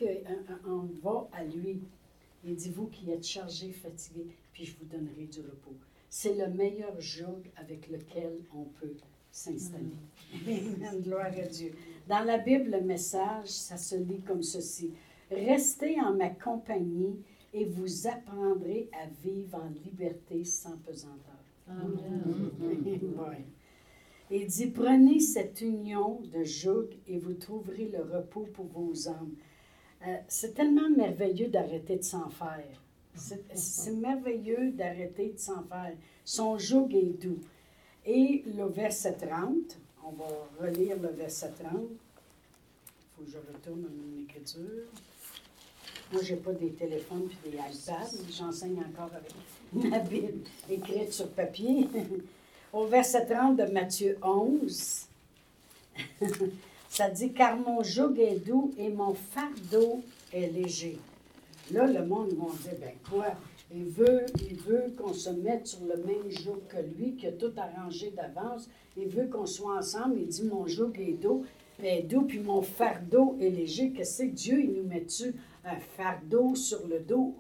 on 0.68 0.88
va 1.02 1.28
à 1.34 1.44
lui, 1.44 1.82
il 2.46 2.56
dit 2.56 2.70
Vous 2.70 2.88
qui 2.88 3.10
êtes 3.12 3.26
chargés, 3.26 3.72
fatigués, 3.72 4.28
puis 4.52 4.66
je 4.66 4.76
vous 4.78 4.86
donnerai 4.86 5.26
du 5.26 5.42
repos. 5.42 5.76
C'est 6.10 6.36
le 6.36 6.48
meilleur 6.48 7.00
jour 7.02 7.40
avec 7.58 7.90
lequel 7.90 8.40
on 8.56 8.66
peut 8.80 8.96
s'installer. 9.32 9.98
Mm. 10.34 10.48
Amen. 10.48 11.02
Gloire 11.02 11.26
à 11.26 11.48
Dieu. 11.48 11.74
Dans 12.08 12.24
la 12.24 12.38
Bible, 12.38 12.70
le 12.72 12.82
message, 12.82 13.48
ça 13.48 13.78
se 13.78 13.96
lit 13.96 14.22
comme 14.22 14.44
ceci. 14.44 14.92
Restez 15.32 16.00
en 16.00 16.14
ma 16.14 16.30
compagnie 16.30 17.18
et 17.54 17.66
vous 17.66 18.08
apprendrez 18.08 18.90
à 18.94 19.08
vivre 19.24 19.56
en 19.56 19.70
liberté 19.86 20.44
sans 20.44 20.78
pesanteur. 20.78 21.34
Amen. 21.70 22.24
Il 24.32 24.48
dit, 24.48 24.68
prenez 24.68 25.20
cette 25.20 25.62
union 25.62 26.22
de 26.34 26.44
joug 26.44 26.88
et 27.08 27.20
vous 27.20 27.34
trouverez 27.34 27.90
le 27.90 28.02
repos 28.02 28.48
pour 28.54 28.66
vos 28.66 29.08
âmes. 29.08 29.36
Euh, 30.08 30.16
c'est 30.28 30.56
tellement 30.56 30.90
merveilleux 30.90 31.48
d'arrêter 31.48 31.98
de 31.98 32.04
s'en 32.04 32.30
faire. 32.30 32.82
C'est 33.54 33.94
merveilleux 33.94 34.72
d'arrêter 34.72 35.34
de 35.34 35.38
s'en 35.38 35.64
faire. 35.64 35.96
Son 36.26 36.58
joug 36.58 36.90
est 36.96 37.22
doux. 37.22 37.40
Et 38.06 38.44
le 38.58 38.66
verset 38.66 39.14
30, 39.14 39.78
on 40.04 40.12
va 40.12 40.26
relire 40.60 41.00
le 41.00 41.10
verset 41.10 41.52
30. 41.52 41.74
Il 41.74 41.88
faut 43.16 43.24
que 43.24 43.30
je 43.30 43.38
retourne 43.38 43.86
à 43.86 43.90
mon 43.90 44.24
écriture. 44.24 44.90
Moi, 46.12 46.22
je 46.22 46.34
n'ai 46.34 46.40
pas 46.40 46.52
des 46.52 46.72
téléphones 46.72 47.30
et 47.46 47.50
des 47.50 47.58
iPads. 47.58 48.18
J'enseigne 48.32 48.80
encore 48.80 49.10
avec 49.16 49.34
ma 49.92 50.00
Bible 50.00 50.44
écrite 50.70 51.14
sur 51.14 51.30
papier. 51.30 51.88
Au 52.74 52.86
verset 52.86 53.28
30 53.28 53.56
de 53.56 53.66
Matthieu 53.72 54.18
11, 54.24 55.08
ça 56.90 57.10
dit 57.10 57.32
Car 57.32 57.56
mon 57.58 57.84
joug 57.84 58.18
est 58.18 58.44
doux 58.46 58.74
et 58.78 58.90
mon 58.90 59.14
fardeau 59.14 60.02
est 60.32 60.48
léger. 60.48 60.98
Là, 61.72 61.86
le 61.86 62.04
monde 62.06 62.30
va 62.30 62.46
dire 62.64 62.80
Ben 62.80 62.96
quoi? 63.08 63.28
Il 63.76 63.86
veut, 63.86 64.26
il 64.50 64.56
veut 64.58 64.94
qu'on 64.98 65.14
se 65.14 65.30
mette 65.30 65.68
sur 65.68 65.82
le 65.82 65.98
même 66.04 66.30
joug 66.30 66.60
que 66.70 66.78
lui, 66.98 67.16
qui 67.16 67.28
a 67.28 67.32
tout 67.32 67.52
arrangé 67.58 68.12
d'avance. 68.12 68.70
Il 68.98 69.08
veut 69.08 69.28
qu'on 69.28 69.46
soit 69.46 69.78
ensemble. 69.78 70.18
Il 70.20 70.28
dit 70.28 70.44
Mon 70.44 70.68
joug 70.68 70.94
est 71.00 71.14
doux, 71.14 71.46
est 71.84 72.04
doux, 72.04 72.24
puis 72.24 72.40
mon 72.40 72.62
fardeau 72.62 73.38
est 73.40 73.50
léger. 73.50 73.92
Qu'est-ce 73.92 74.24
que 74.24 74.28
Dieu, 74.30 74.60
il 74.60 74.74
nous 74.74 74.88
met-tu 74.88 75.34
un 75.66 75.80
fardeau 75.80 76.56
sur 76.56 76.88
le 76.88 77.00
dos? 77.00 77.36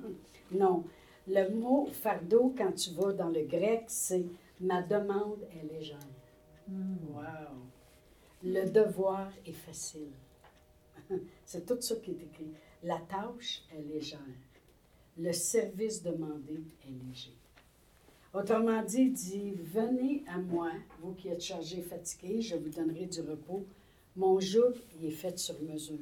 non. 0.52 0.84
Le 1.26 1.48
mot 1.48 1.86
fardeau, 1.86 2.54
quand 2.56 2.72
tu 2.72 2.90
vas 2.90 3.12
dans 3.12 3.30
le 3.30 3.44
grec, 3.44 3.84
c'est 3.86 4.24
ma 4.60 4.82
demande 4.82 5.42
est 5.50 5.72
légère. 5.72 5.98
Hmm. 6.68 6.96
Wow! 7.08 7.56
Le 8.42 8.68
devoir 8.70 9.30
est 9.46 9.52
facile. 9.52 10.12
c'est 11.46 11.64
tout 11.64 11.80
ça 11.80 11.96
qui 11.96 12.10
est 12.10 12.22
écrit. 12.22 12.52
La 12.82 12.98
tâche 12.98 13.62
est 13.74 13.82
légère 13.82 14.20
le 15.16 15.32
service 15.32 16.02
demandé 16.02 16.60
est 16.84 17.06
léger. 17.06 17.34
Autrement 18.32 18.82
dit, 18.82 19.10
dit, 19.10 19.52
venez 19.52 20.24
à 20.26 20.38
moi, 20.38 20.70
vous 21.00 21.12
qui 21.12 21.28
êtes 21.28 21.42
chargés 21.42 21.78
et 21.78 21.82
fatigués, 21.82 22.40
je 22.40 22.56
vous 22.56 22.68
donnerai 22.68 23.06
du 23.06 23.20
repos. 23.20 23.64
Mon 24.16 24.40
joug, 24.40 24.74
il 24.98 25.06
est 25.06 25.12
fait 25.12 25.38
sur 25.38 25.60
mesure. 25.62 25.98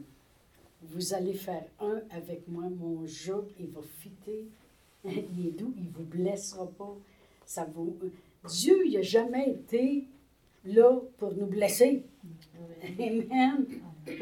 Vous 0.90 1.14
allez 1.14 1.34
faire 1.34 1.64
un 1.80 2.00
avec 2.10 2.46
moi. 2.48 2.64
Mon 2.68 3.06
joug, 3.06 3.44
il 3.58 3.68
va 3.68 3.80
fitter. 3.82 4.46
Il 5.04 5.46
est 5.48 5.50
doux, 5.50 5.74
il 5.76 5.86
ne 5.86 5.90
vous 5.90 6.04
blessera 6.04 6.66
pas. 6.78 6.96
Ça 7.44 7.66
vous... 7.74 7.96
Dieu, 8.48 8.86
il 8.86 8.94
n'a 8.94 9.02
jamais 9.02 9.50
été 9.50 10.04
là 10.64 11.00
pour 11.18 11.34
nous 11.34 11.46
blesser. 11.46 12.04
Amen. 12.98 13.66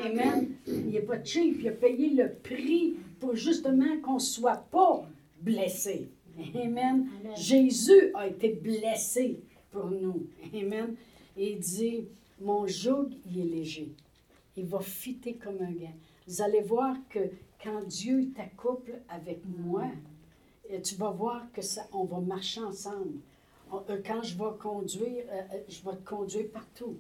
Amen. 0.03 0.51
Il 0.67 0.91
n'est 0.91 1.01
pas 1.01 1.23
cheap. 1.23 1.59
Il 1.61 1.69
a 1.69 1.73
payé 1.73 2.11
le 2.11 2.33
prix 2.33 2.97
pour 3.19 3.35
justement 3.35 3.99
qu'on 4.03 4.15
ne 4.15 4.19
soit 4.19 4.65
pas 4.71 5.07
blessé. 5.41 6.09
Amen. 6.55 7.09
Jésus 7.37 8.11
a 8.15 8.27
été 8.27 8.51
blessé 8.51 9.41
pour 9.71 9.91
nous. 9.91 10.27
Amen. 10.55 10.95
Et 11.37 11.53
il 11.53 11.59
dit, 11.59 12.05
mon 12.41 12.67
joug, 12.67 13.11
il 13.27 13.41
est 13.41 13.45
léger. 13.45 13.93
Il 14.57 14.67
va 14.67 14.81
fitter 14.81 15.35
comme 15.35 15.61
un 15.61 15.73
gain. 15.73 15.95
Vous 16.31 16.43
allez 16.43 16.61
voir 16.61 16.95
que 17.09 17.19
quand 17.61 17.83
Dieu 17.89 18.31
t'accouple 18.37 19.01
avec 19.09 19.41
moi, 19.45 19.87
tu 20.85 20.95
vas 20.95 21.11
voir 21.11 21.51
que 21.53 21.61
ça, 21.61 21.89
on 21.93 22.05
va 22.05 22.21
marcher 22.21 22.61
ensemble. 22.61 23.19
Euh, 23.73 24.01
quand 24.07 24.23
je 24.23 24.39
vais 24.39 24.57
conduire, 24.61 25.25
euh, 25.29 25.41
euh, 25.55 25.61
je 25.69 25.83
vais 25.83 25.97
te 25.97 26.09
conduire 26.09 26.49
partout. 26.53 26.95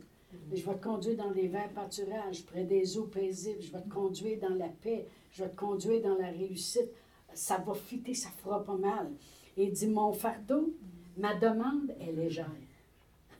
Je 0.52 0.60
vais 0.64 0.74
te 0.74 0.82
conduire 0.82 1.16
dans 1.16 1.30
des 1.30 1.46
verts 1.46 1.70
pâturages, 1.72 2.44
près 2.44 2.64
des 2.64 2.98
eaux 2.98 3.04
paisibles. 3.04 3.62
Je 3.62 3.70
vais 3.70 3.80
te 3.82 3.88
conduire 3.88 4.40
dans 4.40 4.56
la 4.56 4.68
paix 4.68 5.06
je 5.30 5.44
vais 5.44 5.50
te 5.50 5.56
conduire 5.56 6.02
dans 6.02 6.16
la 6.16 6.30
réussite. 6.30 6.90
Ça 7.32 7.58
va 7.58 7.74
fitter, 7.74 8.14
ça 8.14 8.30
fera 8.42 8.64
pas 8.64 8.76
mal. 8.76 9.12
Et 9.56 9.66
il 9.66 9.72
dit, 9.72 9.86
mon 9.86 10.12
fardeau, 10.12 10.74
ma 11.16 11.36
demande 11.36 11.94
est 12.00 12.10
légère. 12.10 12.50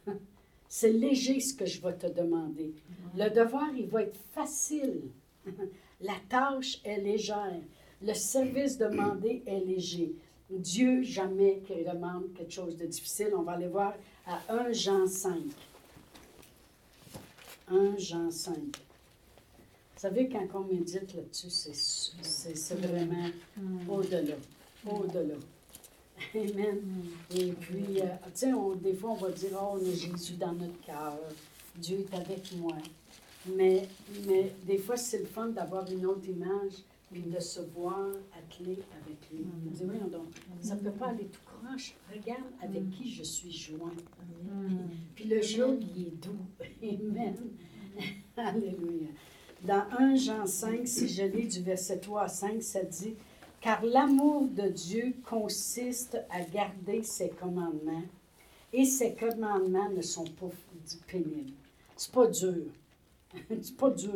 C'est 0.68 0.92
léger 0.92 1.40
ce 1.40 1.52
que 1.52 1.66
je 1.66 1.82
vais 1.82 1.97
te 1.97 2.06
demander. 2.06 2.73
Le 3.16 3.28
devoir, 3.28 3.75
il 3.76 3.88
va 3.88 4.04
être 4.04 4.20
facile. 4.32 5.11
La 6.00 6.14
tâche 6.28 6.80
est 6.85 6.99
légère. 6.99 7.61
Le 8.02 8.14
service 8.14 8.78
demandé 8.78 9.42
est 9.47 9.61
léger. 9.61 10.14
Dieu, 10.49 11.02
jamais 11.02 11.61
qu'il 11.66 11.85
demande 11.85 12.32
quelque 12.35 12.52
chose 12.52 12.76
de 12.76 12.87
difficile. 12.87 13.32
On 13.37 13.42
va 13.42 13.52
aller 13.52 13.68
voir 13.68 13.94
à 14.26 14.40
1 14.49 14.73
Jean 14.73 15.06
5. 15.06 15.35
1 17.68 17.97
Jean 17.99 18.30
5. 18.30 18.54
Vous 18.54 20.09
savez, 20.09 20.28
quand 20.28 20.47
on 20.54 20.61
médite 20.61 21.14
là-dessus, 21.14 21.50
c'est 21.50 22.75
vraiment 22.75 23.28
mm. 23.56 23.90
au-delà. 23.90 24.37
Au-delà. 24.87 25.35
Amen. 26.35 26.80
Mm. 26.82 27.37
Et 27.37 27.52
puis, 27.52 28.00
euh, 28.00 28.06
tu 28.35 28.47
sais, 28.47 28.52
des 28.82 28.94
fois, 28.94 29.11
on 29.11 29.16
va 29.16 29.30
dire, 29.30 29.50
oh, 29.54 29.75
on 29.75 29.76
a 29.78 29.94
Jésus 29.94 30.35
dans 30.35 30.52
notre 30.52 30.80
cœur. 30.80 31.18
Dieu 31.76 31.99
est 32.00 32.16
avec 32.16 32.52
moi. 32.56 32.76
Mais, 33.47 33.88
mais 34.26 34.52
des 34.66 34.78
fois, 34.78 34.97
c'est 34.97 35.18
le 35.18 35.26
fun 35.26 35.49
d'avoir 35.49 35.90
une 35.90 36.04
autre 36.06 36.28
image 36.28 36.85
puis 37.11 37.23
de 37.23 37.40
se 37.40 37.61
voir 37.61 38.09
attelé 38.38 38.78
avec 39.02 39.30
lui. 39.32 39.40
Mm. 39.40 39.70
Dis, 39.70 39.85
voyons 39.85 40.06
donc, 40.06 40.28
ça 40.61 40.76
ne 40.76 40.80
peut 40.80 40.92
pas 40.92 41.09
aller 41.09 41.26
tout 41.26 41.40
croche. 41.44 41.94
Regarde 42.12 42.44
avec 42.62 42.90
qui 42.90 43.12
je 43.12 43.23
suis 43.23 43.50
joint. 43.50 43.92
Puis 45.14 45.25
le 45.25 45.42
jour, 45.42 45.75
il 45.97 46.06
est 46.06 46.23
doux. 46.23 46.38
Amen. 46.82 47.37
Alléluia. 48.37 49.09
Dans 49.62 49.85
1 49.99 50.14
Jean 50.14 50.47
5, 50.47 50.87
si 50.87 51.09
je 51.09 51.25
lis 51.25 51.49
du 51.49 51.62
verset 51.62 51.99
3 51.99 52.23
à 52.23 52.28
5, 52.28 52.62
ça 52.62 52.82
dit 52.82 53.14
Car 53.61 53.85
l'amour 53.85 54.47
de 54.49 54.68
Dieu 54.68 55.14
consiste 55.28 56.16
à 56.30 56.40
garder 56.42 57.02
ses 57.02 57.28
commandements, 57.28 58.04
et 58.73 58.85
ses 58.85 59.14
commandements 59.14 59.90
ne 59.90 60.00
sont 60.00 60.25
pas 60.25 60.49
pénibles. 61.09 61.52
C'est 61.97 62.12
pas 62.12 62.28
dur. 62.28 62.64
C'est 63.62 63.76
pas 63.76 63.90
dur. 63.90 64.12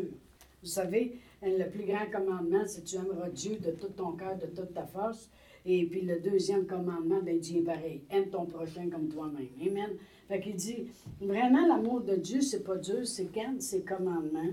Vous 0.62 0.68
savez, 0.68 1.18
le 1.42 1.68
plus 1.68 1.84
grand 1.84 2.10
commandement, 2.10 2.62
c'est 2.66 2.84
tu 2.84 2.96
aimeras 2.96 3.28
Dieu 3.28 3.56
de 3.56 3.72
tout 3.72 3.88
ton 3.88 4.12
cœur, 4.12 4.36
de 4.38 4.46
toute 4.46 4.72
ta 4.72 4.86
force. 4.86 5.28
Et 5.66 5.84
puis 5.84 6.02
le 6.02 6.20
deuxième 6.20 6.66
commandement, 6.66 7.20
ben, 7.22 7.38
dit 7.38 7.60
pareil. 7.60 8.02
Aime 8.10 8.30
ton 8.30 8.46
prochain 8.46 8.88
comme 8.90 9.08
toi-même. 9.08 9.48
Amen. 9.60 9.90
Fait 10.28 10.40
qu'il 10.40 10.56
dit, 10.56 10.88
vraiment, 11.20 11.66
l'amour 11.66 12.00
de 12.00 12.16
Dieu, 12.16 12.40
c'est 12.40 12.64
pas 12.64 12.76
dur, 12.76 13.06
c'est 13.06 13.30
garde 13.30 13.60
ses 13.60 13.82
commandements. 13.82 14.52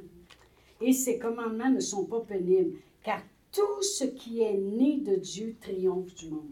Et 0.82 0.94
ses 0.94 1.18
commandements 1.18 1.70
ne 1.70 1.80
sont 1.80 2.06
pas 2.06 2.22
pénibles, 2.22 2.78
car 3.04 3.22
tout 3.52 3.82
ce 3.82 4.06
qui 4.06 4.42
est 4.42 4.58
né 4.58 4.98
de 4.98 5.16
Dieu 5.16 5.56
triomphe 5.62 6.14
du 6.16 6.30
monde. 6.30 6.52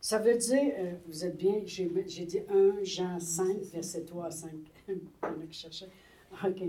Ça 0.00 0.18
veut 0.18 0.36
dire, 0.36 0.72
euh, 0.78 0.92
vous 1.06 1.24
êtes 1.24 1.36
bien, 1.36 1.62
j'ai 1.64 1.86
dit 2.26 2.40
1 2.48 2.82
Jean 2.82 3.18
5, 3.18 3.58
verset 3.72 4.02
3 4.04 4.26
à 4.26 4.30
5. 4.30 4.50
OK. 6.44 6.62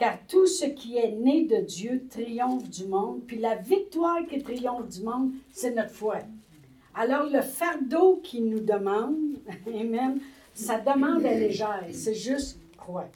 Car 0.00 0.18
tout 0.26 0.46
ce 0.46 0.64
qui 0.64 0.96
est 0.96 1.12
né 1.12 1.44
de 1.44 1.58
Dieu 1.58 2.06
triomphe 2.08 2.70
du 2.70 2.86
monde, 2.86 3.22
puis 3.26 3.36
la 3.36 3.56
victoire 3.56 4.26
qui 4.26 4.42
triomphe 4.42 4.88
du 4.88 5.02
monde, 5.02 5.32
c'est 5.52 5.74
notre 5.74 5.90
foi. 5.90 6.20
Alors 6.94 7.26
le 7.26 7.42
fardeau 7.42 8.16
qui 8.24 8.40
nous 8.40 8.60
demande, 8.60 9.36
Amen, 9.66 10.18
sa 10.54 10.80
demande 10.80 11.22
est 11.26 11.38
légère, 11.38 11.84
c'est 11.92 12.14
juste 12.14 12.58
croire. 12.78 13.10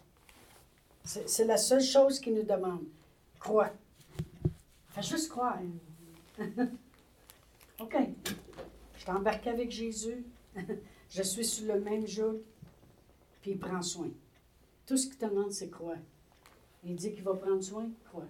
C'est 1.05 1.47
la 1.47 1.57
seule 1.57 1.83
chose 1.83 2.21
qu'il 2.21 2.35
nous 2.35 2.43
demande. 2.43 2.85
Croire. 3.41 3.73
Fais 4.91 5.03
juste 5.03 5.31
croire. 5.31 5.61
OK. 7.81 7.97
Je 8.99 9.07
t'embarque 9.07 9.47
avec 9.47 9.71
Jésus. 9.71 10.23
Je 11.09 11.23
suis 11.23 11.47
sur 11.47 11.75
le 11.75 11.81
même 11.81 12.07
jour. 12.07 12.35
Puis 13.41 13.53
il 13.53 13.59
prend 13.59 13.81
soin. 13.81 14.11
Tout 14.87 14.99
ce 14.99 15.07
qu'il 15.07 15.17
te 15.17 15.25
demande, 15.25 15.51
c'est 15.51 15.71
croire. 15.71 15.97
Il 16.87 16.97
dit 16.97 17.13
qu'il 17.13 17.23
va 17.23 17.35
prendre 17.35 17.63
soin, 17.63 17.89
crois. 18.09 18.27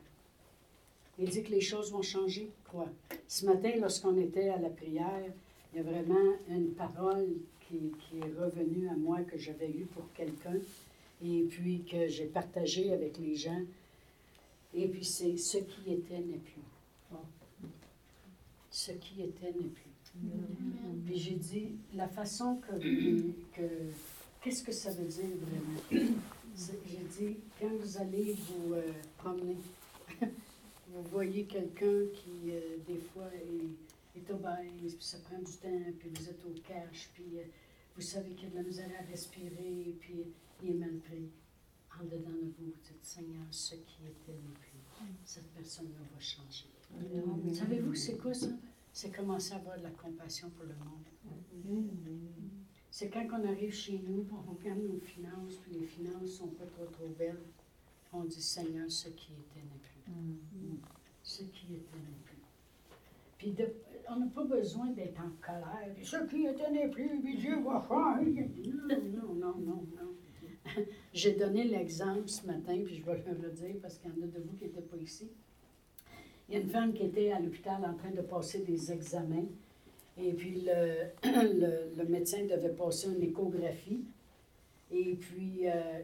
Il 1.19 1.29
dit 1.29 1.43
que 1.43 1.51
les 1.51 1.61
choses 1.61 1.93
vont 1.93 2.03
changer, 2.03 2.51
crois. 2.65 2.89
Ce 3.29 3.47
matin, 3.47 3.71
lorsqu'on 3.81 4.17
était 4.17 4.49
à 4.49 4.59
la 4.59 4.69
prière, 4.69 5.33
il 5.73 5.79
y 5.79 5.81
a 5.81 5.83
vraiment 5.83 6.35
une 6.49 6.73
parole 6.73 7.29
qui, 7.69 7.93
est 8.19 8.41
revenue 8.41 8.89
à 8.89 8.95
moi 8.95 9.23
que 9.23 9.39
j'avais 9.39 9.71
eue 9.71 9.87
pour 9.87 10.05
quelqu'un 10.13 10.59
et 11.25 11.43
puis 11.51 11.83
que 11.91 12.07
j'ai 12.07 12.27
partagé 12.27 12.93
avec 12.93 13.19
les 13.19 13.35
gens. 13.35 13.63
Et 14.75 14.87
puis 14.89 15.05
c'est 15.05 15.37
ce 15.37 15.59
qui 15.59 15.93
était 15.93 16.19
n'est 16.19 16.39
plus. 16.39 16.63
Ce 18.71 18.93
qui 18.93 19.23
était 19.23 19.53
n'est 19.53 19.69
plus. 19.69 19.95
Puis 21.07 21.17
j'ai 21.17 21.35
dit, 21.35 21.73
la 21.95 22.09
façon 22.09 22.57
que, 22.57 22.77
que 23.57 23.69
qu'est-ce 24.41 24.63
que 24.63 24.73
ça 24.73 24.91
veut 24.93 25.07
dire 25.07 25.25
vraiment? 25.41 26.15
J'ai 26.57 27.05
dit, 27.19 27.37
quand 27.59 27.69
vous 27.69 27.99
allez 27.99 28.35
vous 28.35 28.75
euh, 28.75 28.93
promener, 29.17 29.57
vous 30.21 31.03
voyez 31.11 31.47
quelqu'un 31.47 32.07
qui, 32.15 32.53
euh, 32.53 32.77
des 32.87 32.99
fois, 32.99 33.29
est, 33.35 34.19
est, 34.19 34.31
obèse, 34.31 34.95
puis 34.95 35.05
ça 35.05 35.19
prend 35.19 35.39
du 35.39 35.53
temps, 35.53 35.93
puis 35.99 36.11
vous 36.15 36.29
êtes 36.29 36.45
au 36.45 36.55
cash, 36.61 37.11
puis 37.13 37.39
euh, 37.39 37.43
vous 37.97 38.03
savez 38.03 38.31
qu'il 38.35 38.45
y 38.45 38.47
a 38.47 38.51
de 38.51 38.57
la 38.57 38.63
misère 38.63 38.91
à 39.01 39.11
respirer, 39.11 39.97
puis 39.99 40.27
il 40.63 40.71
est 40.71 40.75
mal 40.75 40.97
pris. 40.99 41.29
En 42.01 42.05
dedans 42.05 42.31
de 42.31 42.53
vous, 42.59 42.67
vous 42.67 42.73
dites, 42.83 43.05
Seigneur, 43.05 43.47
ce 43.51 43.75
qui 43.75 44.05
était 44.07 44.39
plus, 44.61 45.07
cette 45.25 45.53
personne-là 45.55 46.01
va 46.13 46.21
changer. 46.21 46.67
Savez-vous, 47.55 47.95
c'est 47.95 48.17
quoi 48.17 48.35
ça? 48.35 48.49
C'est 48.93 49.15
commencer 49.15 49.53
à 49.55 49.57
avoir 49.57 49.79
de 49.79 49.83
la 49.85 49.91
compassion 49.91 50.51
pour 50.51 50.67
le 50.67 50.75
monde 50.75 51.05
c'est 52.95 53.09
quand 53.09 53.27
on 53.33 53.49
arrive 53.49 53.75
chez 53.75 54.01
nous, 54.07 54.25
on 54.31 54.53
regarde 54.53 54.79
nos 54.79 55.01
finances, 55.01 55.57
puis 55.65 55.81
les 55.81 55.85
finances 55.85 56.23
ne 56.23 56.27
sont 56.29 56.47
pas 56.47 56.65
trop, 56.65 56.85
trop 56.85 57.09
belles. 57.19 57.43
On 58.13 58.23
dit, 58.23 58.41
Seigneur, 58.41 58.89
ce 58.89 59.09
qui 59.09 59.33
était 59.33 59.65
n'est 59.67 59.81
plus. 59.83 60.13
Mm. 60.13 60.77
Ce 61.21 61.43
qui 61.43 61.75
était 61.75 61.97
n'est 61.97 62.23
plus. 62.23 62.39
Puis 63.37 63.57
on 64.09 64.15
n'a 64.21 64.27
pas 64.27 64.45
besoin 64.45 64.91
d'être 64.91 65.19
en 65.19 65.33
colère. 65.45 65.93
Ce 66.05 66.25
qui 66.29 66.47
était 66.47 66.71
n'est 66.71 66.87
plus, 66.87 67.21
puis 67.21 67.37
Dieu 67.37 67.59
va 67.65 67.81
faire. 67.81 68.23
Non, 68.23 69.35
non, 69.35 69.57
non, 69.59 69.87
non. 69.97 70.15
J'ai 71.13 71.33
donné 71.33 71.65
l'exemple 71.65 72.29
ce 72.29 72.47
matin, 72.47 72.81
puis 72.85 72.95
je 72.95 73.05
vais 73.05 73.25
le 73.27 73.51
dire 73.51 73.75
parce 73.83 73.99
qu'il 73.99 74.13
y 74.13 74.13
en 74.13 74.23
a 74.23 74.29
de 74.29 74.39
vous 74.39 74.57
qui 74.57 74.67
n'étaient 74.67 74.83
pas 74.83 74.99
ici. 74.99 75.29
Il 76.49 76.55
y 76.55 76.59
a 76.59 76.61
une 76.61 76.71
femme 76.71 76.93
qui 76.93 77.03
était 77.03 77.33
à 77.33 77.41
l'hôpital 77.41 77.85
en 77.85 77.95
train 77.95 78.13
de 78.13 78.23
passer 78.23 78.61
des 78.61 78.93
examens. 78.93 79.49
Et 80.17 80.33
puis, 80.33 80.61
le, 81.25 81.97
le, 81.97 82.05
médecin 82.09 82.45
devait 82.45 82.75
passer 82.75 83.09
une 83.09 83.23
échographie. 83.23 84.05
Et 84.91 85.15
puis, 85.15 85.67
euh, 85.67 86.03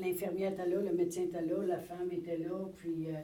l'infirmière 0.00 0.52
était 0.52 0.66
là, 0.66 0.80
le 0.82 0.92
médecin 0.92 1.22
était 1.22 1.42
là, 1.42 1.64
la 1.64 1.80
femme 1.80 2.10
était 2.12 2.36
là. 2.36 2.68
Puis, 2.76 3.08
euh, 3.08 3.14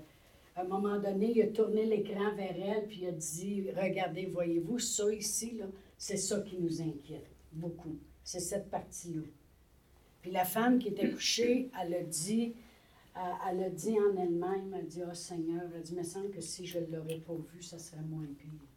à 0.57 0.63
un 0.63 0.65
moment 0.65 0.99
donné, 0.99 1.33
il 1.35 1.43
a 1.43 1.49
tourné 1.49 1.85
l'écran 1.85 2.35
vers 2.35 2.57
elle, 2.57 2.87
puis 2.87 3.01
il 3.03 3.09
a 3.09 3.13
dit 3.13 3.67
Regardez, 3.77 4.27
voyez-vous, 4.27 4.79
ça 4.79 5.13
ici, 5.13 5.61
c'est 5.99 6.17
ça 6.17 6.41
qui 6.41 6.59
nous 6.59 6.81
inquiète 6.81 7.31
beaucoup. 7.53 7.99
C'est 8.25 8.41
cette 8.41 8.71
partie-là. 8.71 9.23
Puis, 10.23 10.31
la 10.31 10.45
femme 10.45 10.79
qui 10.79 10.89
était 10.89 11.11
couchée, 11.11 11.71
elle 11.81 11.95
a 11.95 12.03
dit. 12.03 12.55
Elle 13.47 13.63
a 13.63 13.69
dit 13.69 13.95
en 14.01 14.17
elle-même, 14.17 14.73
elle 14.73 14.81
a 14.81 14.83
dit, 14.85 15.03
oh 15.07 15.13
Seigneur, 15.13 15.61
elle 15.71 15.81
a 15.81 15.83
dit, 15.83 15.93
il 15.93 15.99
me 15.99 16.03
semble 16.03 16.31
que 16.31 16.41
si 16.41 16.65
je 16.65 16.79
ne 16.79 16.87
l'aurais 16.87 17.19
pas 17.19 17.35
vu, 17.35 17.61
ça 17.61 17.79
serait 17.79 18.01
moins 18.01 18.25
pire. 18.39 18.72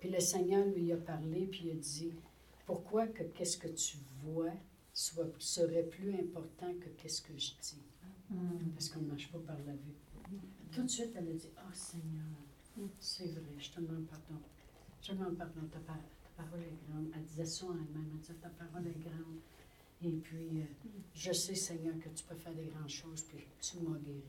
Puis 0.00 0.10
le 0.10 0.20
Seigneur 0.20 0.66
lui 0.66 0.92
a 0.92 0.96
parlé, 0.96 1.46
puis 1.46 1.62
il 1.64 1.70
a 1.70 1.74
dit, 1.74 2.12
pourquoi 2.66 3.06
que 3.06 3.22
qu'est-ce 3.22 3.58
que 3.58 3.68
tu 3.68 3.96
vois 4.22 4.52
soit, 4.92 5.30
serait 5.38 5.84
plus 5.84 6.12
important 6.14 6.72
que 6.80 6.88
qu'est-ce 7.00 7.22
que 7.22 7.36
je 7.36 7.52
dis? 7.60 7.82
Mm. 8.30 8.70
Parce 8.74 8.88
qu'on 8.88 9.00
ne 9.00 9.08
marche 9.08 9.30
pas 9.30 9.38
par 9.38 9.56
la 9.66 9.72
vue. 9.72 9.94
Tout 10.72 10.82
de 10.82 10.88
suite, 10.88 11.12
elle 11.16 11.28
a 11.28 11.32
dit, 11.32 11.48
oh 11.56 11.72
Seigneur, 11.72 12.90
c'est 13.00 13.26
vrai, 13.28 13.54
je 13.58 13.70
te 13.70 13.80
demande 13.80 14.06
pardon. 14.06 14.40
Je 15.00 15.08
te 15.08 15.12
demande 15.12 15.36
pardon, 15.36 15.66
ta, 15.72 15.78
parole 16.36 16.60
est 16.60 16.88
grande. 16.88 17.10
Elle 17.14 17.22
disait 17.22 17.44
ça 17.44 17.66
en 17.66 17.72
elle-même, 17.72 18.10
elle 18.12 18.20
disait, 18.20 18.34
ta 18.34 18.50
parole 18.50 18.86
est 18.86 19.00
grande. 19.00 19.40
Et 20.02 20.12
puis, 20.12 20.60
euh, 20.60 20.90
je 21.14 21.32
sais, 21.32 21.56
Seigneur, 21.56 21.98
que 21.98 22.08
tu 22.10 22.22
peux 22.24 22.36
faire 22.36 22.54
des 22.54 22.66
grandes 22.66 22.88
choses, 22.88 23.22
puis 23.22 23.44
tu 23.60 23.78
m'as 23.78 23.98
guéri. 23.98 24.22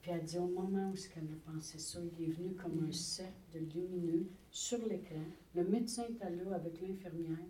Puis 0.00 0.10
elle 0.10 0.24
dit, 0.24 0.38
au 0.38 0.46
moment 0.46 0.90
où 0.90 0.94
elle 1.16 1.22
a 1.22 1.52
pensé 1.52 1.78
ça, 1.78 1.98
il 2.18 2.28
est 2.28 2.32
venu 2.32 2.54
comme 2.54 2.86
un 2.88 2.92
cercle 2.92 3.34
de 3.52 3.58
lumineux 3.58 4.26
sur 4.50 4.78
l'écran. 4.86 5.24
Le 5.54 5.64
médecin 5.64 6.04
est 6.04 6.24
allé 6.24 6.42
avec 6.52 6.80
l'infirmière. 6.80 7.46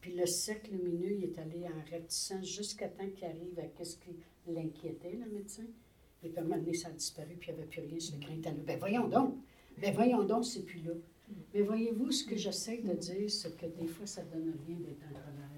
Puis 0.00 0.14
le 0.14 0.26
cercle 0.26 0.70
lumineux, 0.70 1.12
il 1.12 1.24
est 1.24 1.38
allé 1.38 1.66
en 1.66 1.90
réticence 1.90 2.46
jusqu'à 2.46 2.88
temps 2.88 3.08
qu'il 3.10 3.26
arrive 3.26 3.58
à 3.58 3.84
ce 3.84 3.96
qui 3.96 4.16
l'inquiétait, 4.46 5.12
le 5.12 5.30
médecin. 5.30 5.64
Et 6.22 6.28
puis 6.28 6.38
à 6.38 6.40
un 6.40 6.44
moment 6.44 6.58
donné, 6.58 6.74
ça 6.74 6.88
a 6.88 6.92
disparu, 6.92 7.36
puis 7.38 7.50
il 7.50 7.54
n'y 7.54 7.60
avait 7.60 7.68
plus 7.68 7.80
rien 7.82 7.98
sur 7.98 8.16
l'écran. 8.16 8.34
Il 8.34 8.46
est 8.46 8.64
Ben 8.64 8.78
voyons 8.78 9.08
donc! 9.08 9.36
Ben 9.80 9.94
voyons 9.94 10.24
donc, 10.24 10.44
c'est 10.44 10.64
plus 10.64 10.82
là. 10.82 10.92
Mais 11.54 11.62
voyez-vous, 11.62 12.10
ce 12.10 12.24
que 12.24 12.36
j'essaie 12.36 12.78
de 12.78 12.92
dire, 12.92 13.30
c'est 13.30 13.56
que 13.56 13.66
des 13.66 13.86
fois, 13.86 14.06
ça 14.06 14.24
ne 14.24 14.30
donne 14.30 14.54
rien 14.66 14.76
d'être 14.76 15.04
en. 15.04 15.49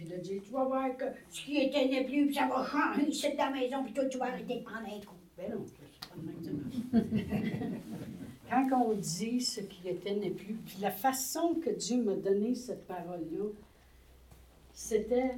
Puis 0.00 0.08
de 0.08 0.16
dire, 0.16 0.40
tu 0.42 0.50
vas 0.50 0.64
voir 0.64 0.96
que 0.96 1.04
ce 1.28 1.42
qui 1.42 1.58
était 1.58 1.86
n'est 1.86 2.04
plus, 2.04 2.24
puis 2.26 2.34
ça 2.34 2.46
va 2.46 2.66
changer, 2.66 3.12
c'est 3.12 3.36
ta 3.36 3.50
maison, 3.50 3.84
puis 3.84 3.92
toi, 3.92 4.06
tu 4.06 4.16
vas 4.16 4.26
arrêter 4.26 4.60
de 4.60 4.64
prendre 4.64 4.86
un 4.86 5.00
coup. 5.00 5.14
Ben 5.36 5.50
non, 5.50 5.62
c'est 5.66 5.76
pas 5.76 7.02
le 7.02 7.10
Quand 8.70 8.82
on 8.82 8.94
dit 8.94 9.42
ce 9.42 9.60
qui 9.60 9.88
était 9.88 10.14
n'est 10.14 10.30
plus, 10.30 10.54
puis 10.54 10.78
la 10.80 10.90
façon 10.90 11.56
que 11.62 11.68
Dieu 11.68 12.02
m'a 12.02 12.14
donné 12.14 12.54
cette 12.54 12.86
parole-là, 12.86 13.50
c'était 14.72 15.34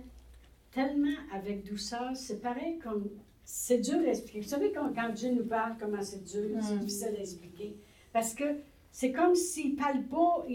tellement 0.71 1.19
avec 1.33 1.65
douceur. 1.69 2.13
C'est 2.15 2.41
pareil 2.41 2.79
comme. 2.79 3.11
C'est 3.45 3.79
dur 3.79 3.99
à 3.99 4.11
expliquer. 4.11 4.41
Vous 4.41 4.49
savez, 4.49 4.71
quand, 4.71 4.95
quand 4.95 5.09
Dieu 5.13 5.33
nous 5.33 5.45
parle, 5.45 5.75
comment 5.81 6.01
c'est 6.01 6.23
dur, 6.23 6.57
c'est 6.61 6.77
mm. 6.77 6.79
difficile 6.79 7.15
à 7.19 7.21
expliquer. 7.21 7.77
Parce 8.13 8.35
que 8.35 8.45
c'est 8.93 9.11
comme 9.11 9.35
s'il 9.35 9.73
ne 9.73 9.77
parle 9.77 10.05
pas, 10.05 10.47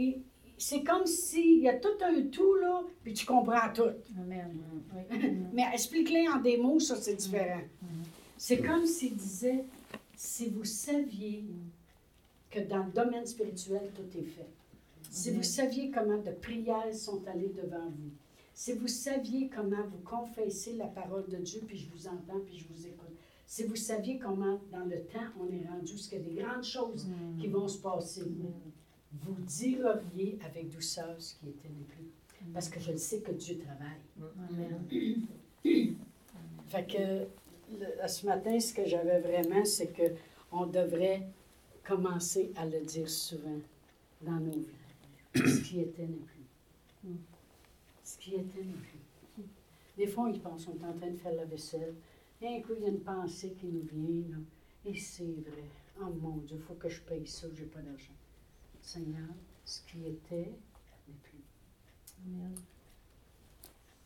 c'est 0.57 0.83
comme 0.83 1.05
s'il 1.05 1.61
y 1.61 1.69
a 1.69 1.75
tout 1.75 2.03
un 2.03 2.21
tout, 2.23 2.55
là, 2.55 2.83
puis 3.03 3.13
tu 3.13 3.25
comprends 3.25 3.71
tout. 3.73 3.91
Amen. 4.19 4.57
Mais 5.53 5.65
explique-les 5.73 6.27
en 6.27 6.39
des 6.39 6.57
mots, 6.57 6.79
ça, 6.79 6.95
c'est 6.95 7.15
différent. 7.15 7.61
C'est 8.37 8.61
comme 8.61 8.85
s'il 8.85 9.15
disait 9.15 9.65
si 10.15 10.49
vous 10.49 10.65
saviez 10.65 11.43
que 12.49 12.59
dans 12.59 12.83
le 12.83 12.91
domaine 12.91 13.25
spirituel, 13.25 13.91
tout 13.95 14.17
est 14.17 14.23
fait. 14.23 14.49
Si 15.09 15.31
vous 15.31 15.43
saviez 15.43 15.91
comment 15.91 16.17
de 16.17 16.31
prières 16.31 16.93
sont 16.93 17.21
allées 17.27 17.53
devant 17.55 17.85
vous. 17.85 18.11
Si 18.53 18.73
vous 18.73 18.87
saviez 18.87 19.49
comment 19.55 19.83
vous 19.83 19.99
confessez 20.03 20.73
la 20.73 20.87
parole 20.87 21.27
de 21.27 21.37
Dieu, 21.37 21.61
puis 21.67 21.77
je 21.77 21.87
vous 21.91 22.07
entends, 22.07 22.39
puis 22.45 22.57
je 22.57 22.65
vous 22.73 22.87
écoute. 22.87 23.15
Si 23.45 23.63
vous 23.63 23.75
saviez 23.75 24.17
comment, 24.17 24.59
dans 24.71 24.85
le 24.85 25.01
temps, 25.03 25.29
on 25.39 25.47
est 25.53 25.67
rendu, 25.69 25.97
ce 25.97 26.09
qu'il 26.09 26.19
y 26.19 26.21
a 26.21 26.25
des 26.25 26.41
grandes 26.41 26.63
choses 26.63 27.07
qui 27.39 27.47
vont 27.47 27.67
se 27.67 27.77
passer, 27.77 28.23
vous 29.13 29.35
direriez 29.41 30.37
avec 30.43 30.69
douceur 30.69 31.15
ce 31.19 31.35
qui 31.35 31.49
était 31.49 31.69
plus. 31.69 32.07
Parce 32.53 32.69
que 32.69 32.79
je 32.79 32.91
le 32.91 32.97
sais 32.97 33.19
que 33.21 33.31
Dieu 33.31 33.57
travaille. 33.57 34.01
Amen. 34.49 35.25
Fait 36.67 36.85
que 36.85 37.27
le- 37.73 38.07
ce 38.07 38.25
matin, 38.25 38.59
ce 38.59 38.73
que 38.73 38.85
j'avais 38.85 39.19
vraiment, 39.19 39.63
c'est 39.65 39.87
que 39.93 40.13
on 40.51 40.65
devrait 40.67 41.27
commencer 41.83 42.51
à 42.55 42.65
le 42.65 42.81
dire 42.81 43.09
souvent 43.09 43.59
dans 44.21 44.39
nos 44.39 44.51
vies. 44.51 44.67
Ce 45.35 45.61
qui 45.61 45.81
était 45.81 46.07
n'est 46.07 46.15
plus. 46.15 47.13
Ce 48.03 48.17
qui 48.17 48.35
était 48.35 48.63
n'est 48.63 48.73
plus. 48.73 48.99
Des 49.97 50.07
fois, 50.07 50.29
ils 50.29 50.39
pensent 50.39 50.65
qu'on 50.65 50.73
est 50.73 50.85
en 50.89 50.93
train 50.93 51.09
de 51.09 51.17
faire 51.17 51.33
la 51.33 51.45
vaisselle. 51.45 51.95
Et 52.41 52.47
un 52.47 52.61
coup, 52.61 52.73
il 52.77 52.83
y 52.83 52.85
a 52.85 52.89
une 52.89 52.99
pensée 53.01 53.53
qui 53.59 53.65
nous 53.67 53.81
vient. 53.91 54.29
là. 54.37 54.37
Et 54.85 54.95
c'est 54.95 55.23
vrai. 55.23 55.63
Oh 55.99 56.05
mon 56.21 56.37
Dieu, 56.37 56.57
il 56.57 56.61
faut 56.61 56.75
que 56.75 56.87
je 56.87 57.01
paye 57.01 57.25
ça, 57.25 57.47
j'ai 57.53 57.65
pas 57.65 57.79
d'argent. 57.81 58.13
Seigneur, 58.87 59.27
ce 59.65 59.81
qui 59.81 60.05
était 60.07 60.51
n'est 61.07 61.15
plus. 61.23 61.43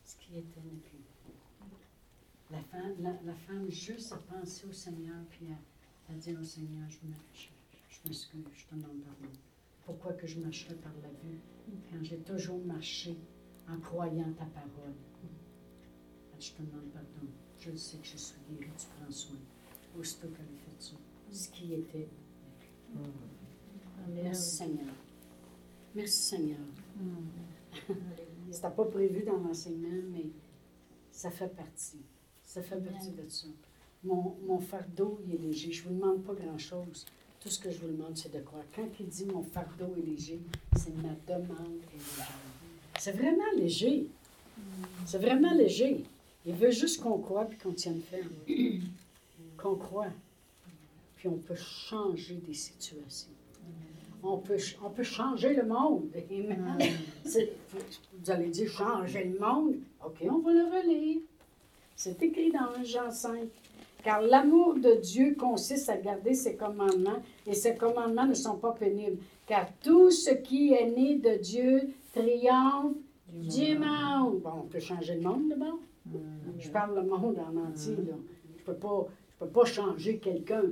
Ce 0.06 0.15
qui 0.17 0.38
était 0.38 0.60
n'est 0.62 0.80
plus. 0.80 0.98
La 2.50 2.62
femme, 2.63 2.96
la, 3.26 3.34
femme 3.36 3.70
juste 3.70 4.12
a 4.12 4.17
pensé 4.17 4.65
au 4.67 4.74
Seigneur, 4.74 5.24
puis 5.30 5.46
a, 5.52 6.12
a 6.12 6.15
dit 6.15 6.36
au 6.36 6.44
Seigneur, 6.44 6.89
je 6.89 6.98
me- 7.08 7.13
je- 7.34 7.48
je 7.89 8.00
m'excuse, 8.10 8.44
je 8.54 8.65
te 8.65 8.76
demande 8.76 9.00
pardon. 9.04 9.34
Pourquoi 9.86 10.13
que 10.13 10.26
je 10.28 10.39
marcherais 10.39 10.76
par 10.76 10.91
la 11.04 11.10
vue 11.10 11.39
quand 11.89 12.04
j'ai 12.04 12.17
toujours 12.17 12.60
marché 12.65 13.15
en 13.70 13.80
croyant 13.80 14.34
ta 14.34 14.46
parole? 14.46 14.94
Dit, 15.22 15.30
Je 16.48 16.52
te 16.54 16.62
demande 16.63 16.89
pardon. 16.91 17.28
Je 17.60 17.76
sais 17.76 17.98
que 18.00 18.08
je 18.08 18.17
suis 18.17 18.36
guérie, 18.50 18.72
tu 18.78 18.88
prends 19.00 19.12
soin. 19.12 19.38
Aussitôt 19.98 20.28
qu'elle 20.30 20.46
a 20.46 20.58
fait 20.65 20.82
ça, 20.82 20.96
ce 21.32 21.50
qui 21.50 21.74
était 21.76 22.00
n'est 22.00 22.58
plus. 22.60 22.98
Amen. 22.98 23.12
Merci 24.10 24.56
Seigneur. 24.58 24.94
Merci 25.96 26.18
Seigneur. 26.18 26.60
Mm. 26.98 27.94
C'était 28.52 28.70
pas 28.70 28.86
prévu 28.86 29.24
dans 29.24 29.38
l'enseignement, 29.38 30.04
mais 30.12 30.26
ça 31.12 31.32
fait 31.32 31.48
partie. 31.48 32.02
Ça 32.44 32.62
fait 32.62 32.78
partie 32.78 33.12
de 33.12 33.28
ça. 33.30 33.48
Mon, 34.04 34.36
mon 34.48 34.60
fardeau, 34.60 35.20
il 35.26 35.36
est 35.36 35.38
léger. 35.38 35.72
Je 35.72 35.84
ne 35.84 35.90
vous 35.90 36.00
demande 36.00 36.24
pas 36.24 36.34
grand-chose. 36.34 37.06
Tout 37.40 37.50
ce 37.50 37.60
que 37.60 37.72
je 37.72 37.80
vous 37.80 37.88
demande, 37.88 38.18
c'est 38.18 38.34
de 38.34 38.40
croire. 38.40 38.64
Quand 38.76 38.88
il 39.00 39.08
dit 39.08 39.26
mon 39.26 39.44
fardeau 39.44 39.96
est 39.98 40.06
léger, 40.06 40.40
c'est 40.76 40.96
ma 40.98 41.14
demande 41.28 41.80
est 41.94 41.98
légère. 41.98 42.34
C'est 43.00 43.14
vraiment 43.14 43.52
léger. 43.56 44.08
C'est 45.06 45.18
vraiment 45.18 45.54
léger. 45.54 46.04
Il 46.46 46.56
veut 46.56 46.72
juste 46.72 47.02
qu'on 47.02 47.20
croit 47.20 47.46
puis 47.46 47.58
qu'on 47.58 47.74
tienne 47.74 48.02
ferme. 48.02 48.30
qu'on 49.58 49.76
croit. 49.76 50.12
Puis 51.16 51.28
on 51.28 51.38
peut 51.38 51.56
changer 51.56 52.36
des 52.36 52.54
situations. 52.54 53.30
On 54.24 54.38
peut, 54.38 54.58
on 54.86 54.90
peut 54.90 55.04
changer 55.04 55.54
le 55.54 55.64
monde. 55.66 56.10
Amen. 56.32 56.78
C'est- 57.26 57.52
Vous 58.14 58.30
allez 58.32 58.50
dire 58.50 58.70
changer 58.70 59.24
le 59.24 59.40
monde? 59.40 59.76
OK, 60.06 60.24
on 60.30 60.40
va 60.40 60.54
le 60.54 60.64
relire. 60.66 61.22
C'est 61.96 62.22
écrit 62.24 62.52
dans 62.52 62.70
1 62.80 62.84
Jean 62.84 63.12
5. 63.12 63.48
Car 64.04 64.22
l'amour 64.22 64.76
de 64.76 64.96
Dieu 65.00 65.36
consiste 65.38 65.88
à 65.90 65.98
garder 65.98 66.34
ses 66.34 66.56
commandements, 66.56 67.22
et 67.46 67.54
ses 67.54 67.76
commandements 67.76 68.26
ne 68.26 68.34
sont 68.34 68.58
pas 68.58 68.72
pénibles. 68.72 69.18
Car 69.46 69.68
tout 69.84 70.10
ce 70.10 70.32
qui 70.32 70.74
est 70.74 70.90
né 70.90 71.16
de 71.20 71.38
Dieu 71.38 71.82
triomphe 72.14 72.96
du 73.32 73.78
monde. 73.78 74.40
Bon, 74.42 74.52
on 74.64 74.68
peut 74.68 74.80
changer 74.80 75.16
le 75.16 75.22
monde 75.22 75.50
d'abord. 75.50 75.80
Je 76.58 76.70
parle 76.70 76.96
le 76.96 77.04
monde 77.04 77.38
en 77.40 77.56
entier. 77.58 77.96
Là. 77.96 78.16
Je 78.56 78.62
ne 78.62 78.66
peux, 78.66 78.74
pas- 78.74 79.06
je 79.40 79.46
peux 79.46 79.52
pas 79.52 79.66
changer 79.66 80.18
quelqu'un. 80.18 80.64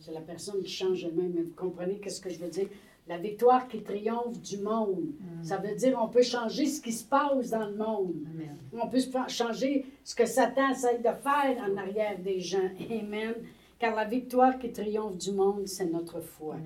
C'est 0.00 0.12
la 0.12 0.20
personne 0.20 0.62
qui 0.62 0.70
change 0.70 1.04
elle-même. 1.04 1.32
Mais 1.34 1.42
vous 1.42 1.54
comprenez 1.56 1.98
qu'est-ce 1.98 2.20
que 2.20 2.28
je 2.28 2.38
veux 2.38 2.48
dire? 2.50 2.68
La 3.06 3.18
victoire 3.18 3.68
qui 3.68 3.82
triomphe 3.82 4.40
du 4.40 4.58
monde. 4.58 5.12
Ça 5.42 5.58
veut 5.58 5.74
dire 5.74 5.98
on 6.00 6.08
peut 6.08 6.22
changer 6.22 6.66
ce 6.66 6.80
qui 6.80 6.92
se 6.92 7.04
passe 7.04 7.50
dans 7.50 7.66
le 7.66 7.76
monde. 7.76 8.14
Amen. 8.34 8.56
On 8.72 8.88
peut 8.88 8.98
changer 9.28 9.84
ce 10.02 10.14
que 10.14 10.24
Satan 10.24 10.70
essaie 10.70 10.98
de 10.98 11.02
faire 11.02 11.62
en 11.68 11.76
arrière 11.76 12.18
des 12.18 12.40
gens. 12.40 12.70
Amen. 12.90 13.34
Car 13.78 13.94
la 13.94 14.04
victoire 14.06 14.58
qui 14.58 14.72
triomphe 14.72 15.18
du 15.18 15.32
monde, 15.32 15.66
c'est 15.66 15.84
notre 15.84 16.20
foi. 16.20 16.56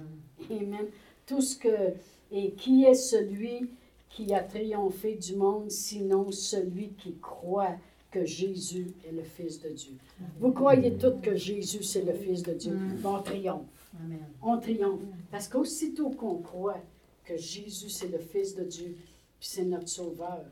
Amen. 0.51 0.87
Tout 1.27 1.41
ce 1.41 1.57
que. 1.57 1.95
Et 2.31 2.53
qui 2.53 2.85
est 2.85 2.95
celui 2.95 3.71
qui 4.11 4.33
a 4.35 4.41
triomphé 4.41 5.15
du 5.15 5.35
monde, 5.35 5.71
sinon 5.71 6.31
celui 6.31 6.91
qui 6.91 7.17
croit 7.21 7.77
que 8.11 8.25
Jésus 8.25 8.89
est 9.07 9.13
le 9.13 9.23
Fils 9.23 9.61
de 9.61 9.71
Dieu? 9.71 9.95
Vous 10.41 10.53
croyez 10.53 10.95
tous 10.95 11.21
que 11.23 11.37
Jésus, 11.37 11.83
c'est 11.83 12.05
le 12.05 12.13
Fils 12.13 12.43
de 12.43 12.53
Dieu. 12.53 12.73
Mm. 12.73 13.05
On 13.05 13.23
triomphe. 13.23 13.78
Amen. 13.97 14.27
On 14.43 14.59
triomphe. 14.59 15.03
Parce 15.31 15.49
qu'aussitôt 15.49 16.11
qu'on 16.11 16.39
croit 16.39 16.81
que 17.25 17.37
Jésus, 17.37 17.91
c'est 17.91 18.09
le 18.09 18.19
Fils 18.19 18.55
de 18.55 18.65
Dieu, 18.65 18.97
puis 19.39 19.49
c'est 19.49 19.65
notre 19.65 19.89
Sauveur, 19.89 20.45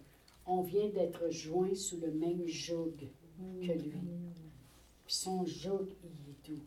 on 0.46 0.62
vient 0.62 0.88
d'être 0.88 1.30
joint 1.30 1.74
sous 1.74 1.98
le 2.00 2.10
même 2.12 2.46
joug 2.46 2.92
que 3.60 3.72
lui. 3.72 3.92
Puis 5.04 5.14
son 5.14 5.44
joug, 5.44 5.86
il 6.04 6.30
est 6.30 6.50
doux. 6.50 6.62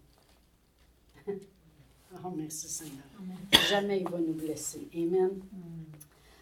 oh, 2.26 2.30
merci 2.36 2.68
Seigneur. 2.68 3.06
Jamais 3.70 4.02
il 4.02 4.10
va 4.10 4.20
nous 4.20 4.34
blesser. 4.34 4.88
Amen. 4.94 5.42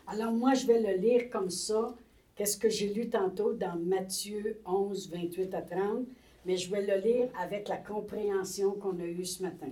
Alors 0.07 0.31
moi, 0.31 0.53
je 0.53 0.65
vais 0.65 0.81
le 0.81 0.99
lire 0.99 1.29
comme 1.29 1.49
ça. 1.49 1.95
Qu'est-ce 2.35 2.57
que 2.57 2.69
j'ai 2.69 2.93
lu 2.93 3.09
tantôt 3.09 3.53
dans 3.53 3.75
Matthieu 3.75 4.61
11, 4.65 5.09
28 5.09 5.53
à 5.55 5.61
30, 5.61 6.05
mais 6.45 6.55
je 6.55 6.71
vais 6.71 6.85
le 6.85 7.01
lire 7.01 7.29
avec 7.39 7.67
la 7.67 7.77
compréhension 7.77 8.73
qu'on 8.73 8.99
a 8.99 9.05
eue 9.05 9.25
ce 9.25 9.41
matin. 9.41 9.71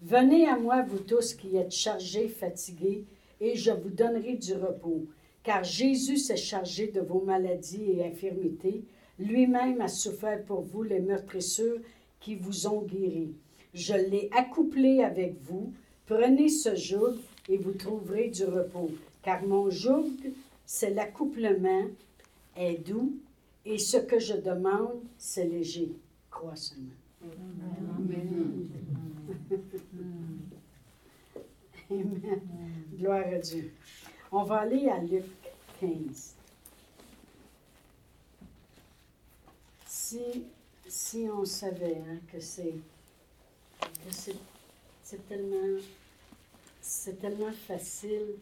Venez 0.00 0.46
à 0.46 0.58
moi, 0.58 0.82
vous 0.82 0.98
tous 0.98 1.34
qui 1.34 1.56
êtes 1.56 1.72
chargés, 1.72 2.28
fatigués, 2.28 3.04
et 3.40 3.56
je 3.56 3.70
vous 3.70 3.90
donnerai 3.90 4.34
du 4.34 4.54
repos. 4.54 5.06
Car 5.42 5.64
Jésus 5.64 6.16
s'est 6.16 6.36
chargé 6.36 6.88
de 6.88 7.00
vos 7.00 7.20
maladies 7.20 7.92
et 7.92 8.04
infirmités. 8.04 8.84
Lui-même 9.18 9.80
a 9.80 9.88
souffert 9.88 10.42
pour 10.44 10.62
vous 10.62 10.82
les 10.82 11.00
meurtrissures 11.00 11.80
qui 12.20 12.34
vous 12.34 12.66
ont 12.66 12.82
guéris. 12.82 13.34
Je 13.74 13.94
l'ai 13.94 14.30
accouplé 14.36 15.02
avec 15.02 15.36
vous. 15.42 15.72
Prenez 16.06 16.48
ce 16.48 16.74
joug 16.74 17.16
et 17.48 17.58
vous 17.58 17.72
trouverez 17.72 18.28
du 18.28 18.44
repos. 18.44 18.90
Car 19.22 19.44
mon 19.46 19.70
joug, 19.70 20.12
c'est 20.64 20.90
l'accouplement, 20.90 21.86
est 22.56 22.86
doux, 22.86 23.16
et 23.66 23.78
ce 23.78 23.96
que 23.96 24.18
je 24.18 24.34
demande, 24.34 25.00
c'est 25.18 25.44
léger. 25.44 25.92
Crois 26.30 26.56
seulement. 26.56 26.90
Amen. 27.22 28.68
Gloire 32.98 33.24
à 33.26 33.38
Dieu. 33.38 33.72
On 34.32 34.42
va 34.44 34.60
aller 34.60 34.88
à 34.88 34.98
Luc 34.98 35.24
15. 35.80 36.34
Si, 39.86 40.44
si 40.88 41.28
on 41.32 41.44
savait 41.44 41.98
hein, 42.08 42.18
que 42.32 42.40
c'est 42.40 42.74
que 43.80 44.32
c'est 45.02 45.28
tellement 45.28 45.80
c'est 46.80 47.18
tellement 47.20 47.52
facile 47.52 48.34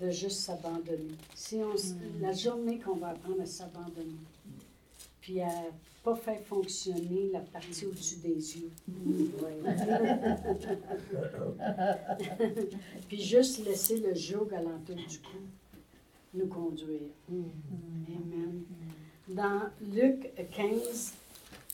de 0.00 0.10
juste 0.10 0.40
s'abandonner. 0.40 1.14
Si 1.34 1.56
on, 1.56 1.74
s- 1.74 1.94
La 2.20 2.32
journée 2.32 2.78
qu'on 2.78 2.96
va 2.96 3.08
apprendre 3.10 3.42
à 3.42 3.46
s'abandonner, 3.46 4.16
puis 5.24 5.40
à 5.40 5.48
pas 6.02 6.14
faire 6.16 6.40
fonctionner 6.42 7.30
la 7.32 7.40
partie 7.40 7.86
au-dessus 7.86 8.16
des 8.16 8.58
yeux. 8.58 8.70
puis 13.08 13.22
juste 13.22 13.64
laisser 13.64 14.00
le 14.00 14.14
joug 14.14 14.48
à 14.54 14.60
l'entour 14.60 14.96
du 14.96 15.18
cou 15.20 15.38
nous 16.34 16.46
conduire. 16.46 17.08
Amen. 17.30 18.64
Dans 19.26 19.62
Luc 19.94 20.30
15, 20.54 21.14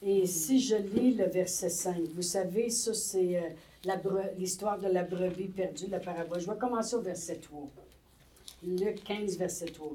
et 0.04 0.26
si 0.26 0.60
je 0.60 0.76
lis 0.76 1.14
le 1.14 1.24
verset 1.24 1.70
5, 1.70 1.96
vous 2.14 2.22
savez, 2.22 2.70
ça 2.70 2.94
c'est 2.94 3.36
euh, 3.36 3.48
l'histoire 4.38 4.78
de 4.78 4.86
la 4.86 5.02
brebis 5.02 5.48
perdue, 5.48 5.88
la 5.88 5.98
parabole. 5.98 6.38
Je 6.38 6.48
vais 6.48 6.56
commencer 6.56 6.94
au 6.94 7.00
verset 7.00 7.38
3. 7.38 7.68
Luc 8.62 9.02
15, 9.02 9.38
verset 9.38 9.66
3. 9.66 9.90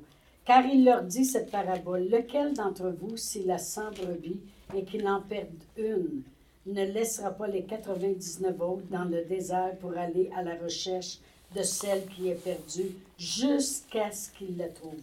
Car 0.45 0.65
il 0.65 0.85
leur 0.85 1.01
dit 1.03 1.25
cette 1.25 1.49
parabole, 1.49 2.07
lequel 2.07 2.53
d'entre 2.53 2.89
vous, 2.89 3.17
s'il 3.17 3.49
a 3.49 3.57
100 3.57 3.91
brebis 3.91 4.39
et 4.75 4.83
qu'il 4.83 5.07
en 5.07 5.21
perde 5.21 5.49
une, 5.75 6.21
ne 6.67 6.85
laissera 6.85 7.31
pas 7.31 7.47
les 7.47 7.63
99 7.63 8.59
autres 8.61 8.87
dans 8.89 9.05
le 9.05 9.23
désert 9.23 9.75
pour 9.79 9.97
aller 9.97 10.29
à 10.37 10.43
la 10.43 10.55
recherche 10.55 11.19
de 11.55 11.63
celle 11.63 12.05
qui 12.07 12.29
est 12.29 12.43
perdue 12.43 12.95
jusqu'à 13.17 14.11
ce 14.11 14.29
qu'il 14.31 14.57
la 14.57 14.67
trouve? 14.69 14.93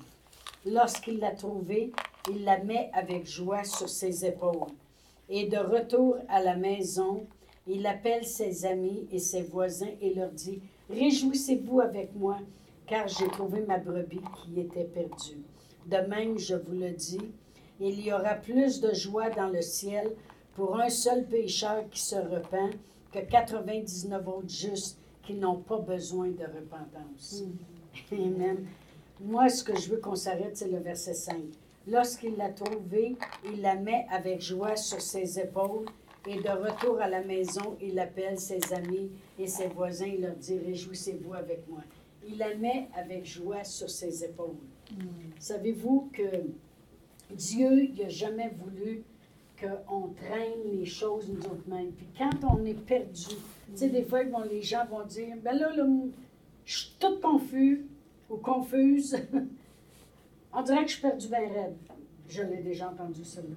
Lorsqu'il 0.64 1.18
l'a 1.18 1.33
trouvée, 1.33 1.92
il 2.31 2.44
la 2.44 2.59
met 2.59 2.90
avec 2.92 3.26
joie 3.26 3.64
sur 3.64 3.88
ses 3.88 4.24
épaules. 4.24 4.68
Et 5.28 5.48
de 5.48 5.57
retour 5.57 6.16
à 6.28 6.40
la 6.40 6.57
maison, 6.57 7.26
il 7.66 7.87
appelle 7.87 8.24
ses 8.24 8.64
amis 8.64 9.07
et 9.12 9.18
ses 9.18 9.42
voisins 9.42 9.90
et 10.00 10.14
leur 10.14 10.31
dit, 10.31 10.61
Réjouissez-vous 10.90 11.81
avec 11.81 12.14
moi, 12.14 12.38
car 12.92 13.09
j'ai 13.09 13.28
trouvé 13.28 13.62
ma 13.62 13.78
brebis 13.78 14.20
qui 14.37 14.61
était 14.61 14.85
perdue. 14.85 15.40
De 15.87 15.96
même, 16.11 16.38
je 16.38 16.57
vous 16.57 16.74
le 16.74 16.90
dis, 16.90 17.33
il 17.81 17.98
y 18.02 18.12
aura 18.12 18.35
plus 18.35 18.83
de 18.83 18.92
joie 18.92 19.31
dans 19.31 19.48
le 19.48 19.62
ciel 19.62 20.14
pour 20.55 20.78
un 20.78 20.90
seul 20.90 21.24
pécheur 21.24 21.88
qui 21.90 22.00
se 22.02 22.16
repent 22.16 22.76
que 23.11 23.20
99 23.20 24.28
autres 24.28 24.50
justes 24.50 24.98
qui 25.22 25.33
n'ont 25.33 25.57
pas 25.57 25.78
besoin 25.78 26.28
de 26.28 26.44
repentance. 26.44 27.44
Amen. 28.12 28.66
Moi, 29.22 29.48
ce 29.48 29.64
que 29.64 29.74
je 29.74 29.88
veux 29.88 29.98
qu'on 29.98 30.14
s'arrête, 30.14 30.59
c'est 30.59 30.68
le 30.68 30.81
verset 30.81 31.14
5. 31.14 31.37
Lorsqu'il 31.87 32.37
l'a 32.37 32.50
trouvée, 32.50 33.16
il 33.46 33.62
la 33.62 33.76
met 33.76 34.05
avec 34.11 34.42
joie 34.42 34.76
sur 34.76 35.00
ses 35.00 35.38
épaules 35.38 35.87
et 36.26 36.37
de 36.37 36.50
retour 36.50 37.00
à 37.00 37.09
la 37.09 37.22
maison, 37.22 37.78
il 37.81 37.98
appelle 37.98 38.38
ses 38.38 38.61
amis 38.74 39.11
et 39.38 39.46
ses 39.46 39.68
voisins 39.68 40.05
et 40.05 40.18
leur 40.18 40.37
dit 40.37 40.59
Réjouissez-vous 40.59 41.33
avec 41.33 41.66
moi. 41.70 41.81
Il 42.26 42.38
la 42.38 42.54
met 42.54 42.88
avec 42.94 43.24
joie 43.26 43.64
sur 43.64 43.90
ses 43.90 44.24
épaules. 44.24 44.56
Savez-vous 45.38 46.11
que 46.12 46.44
Dieu 47.30 47.88
n'a 47.98 48.08
jamais 48.08 48.50
voulu 48.50 49.02
qu'on 49.58 50.08
traîne 50.08 50.64
les 50.64 50.85
choses 50.85 51.28
nous 51.28 51.44
autres 51.46 51.68
mêmes. 51.68 51.92
Puis 51.92 52.06
quand 52.16 52.30
on 52.44 52.64
est 52.64 52.74
perdu, 52.74 53.26
tu 53.26 53.76
sais, 53.76 53.88
des 53.88 54.02
fois, 54.02 54.24
bon, 54.24 54.42
les 54.42 54.62
gens 54.62 54.85
vont 54.87 55.04
dire 55.04 55.37
Ben 55.42 55.56
là, 55.56 55.74
là 55.74 55.87
je 56.64 56.78
suis 56.78 56.96
toute 56.98 57.20
confus 57.20 57.87
ou 58.28 58.37
confuse. 58.37 59.16
on 60.52 60.62
dirait 60.62 60.85
que 60.85 60.88
je 60.88 60.92
suis 60.92 61.02
perdu 61.02 61.28
bien 61.28 61.48
raide. 61.48 61.76
Je 62.28 62.42
l'ai 62.42 62.62
déjà 62.62 62.90
entendu 62.90 63.24
celui-là. 63.24 63.56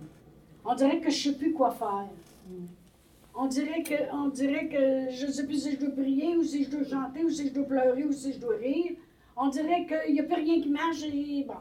On 0.63 0.75
dirait 0.75 0.99
que 0.99 1.09
je 1.09 1.29
ne 1.29 1.33
sais 1.33 1.37
plus 1.37 1.53
quoi 1.53 1.71
faire. 1.71 2.07
On 3.37 3.47
dirait 3.47 3.83
que, 3.83 4.13
on 4.13 4.29
dirait 4.29 4.69
que 4.69 5.11
je 5.11 5.25
ne 5.25 5.31
sais 5.31 5.45
plus 5.45 5.61
si 5.61 5.71
je 5.73 5.79
dois 5.79 5.91
prier 5.91 6.37
ou 6.37 6.43
si 6.43 6.63
je 6.63 6.69
dois 6.69 6.85
chanter 6.85 7.23
ou 7.23 7.29
si 7.29 7.49
je 7.49 7.53
dois 7.53 7.65
pleurer 7.65 8.05
ou 8.05 8.13
si 8.13 8.31
je 8.31 8.39
dois 8.39 8.55
rire. 8.55 8.93
On 9.35 9.49
dirait 9.49 9.85
qu'il 9.85 10.13
n'y 10.13 10.21
a 10.21 10.23
plus 10.23 10.35
rien 10.35 10.61
qui 10.61 10.69
marche 10.69 11.03
et 11.03 11.43
bon. 11.43 11.55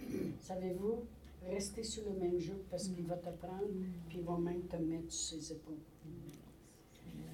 Savez-vous, 0.40 1.04
rester 1.50 1.82
sur 1.82 2.04
le 2.04 2.18
même 2.18 2.38
jour 2.38 2.56
parce 2.70 2.88
qu'il 2.88 3.04
va 3.04 3.16
te 3.16 3.28
prendre 3.28 3.68
puis 4.08 4.18
il 4.18 4.24
va 4.24 4.38
même 4.38 4.62
te 4.62 4.76
mettre 4.76 5.12
sur 5.12 5.38
ses 5.38 5.52
épaules. 5.52 5.74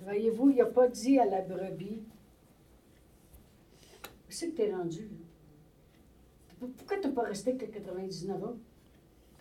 Voyez-vous, 0.03 0.51
il 0.51 0.57
n'a 0.57 0.67
pas 0.67 0.89
dit 0.89 1.21
à 1.21 1.27
la 1.27 1.43
brebis 1.43 2.03
Où 4.03 4.31
c'est 4.31 4.49
que 4.49 4.57
tu 4.57 4.63
es 4.63 4.75
rendu? 4.75 5.09
Pourquoi 6.59 6.99
tu 6.99 7.07
n'as 7.07 7.15
pas 7.15 7.23
resté 7.23 7.57
que 7.57 7.67
99 7.67 8.45
ans? 8.45 8.57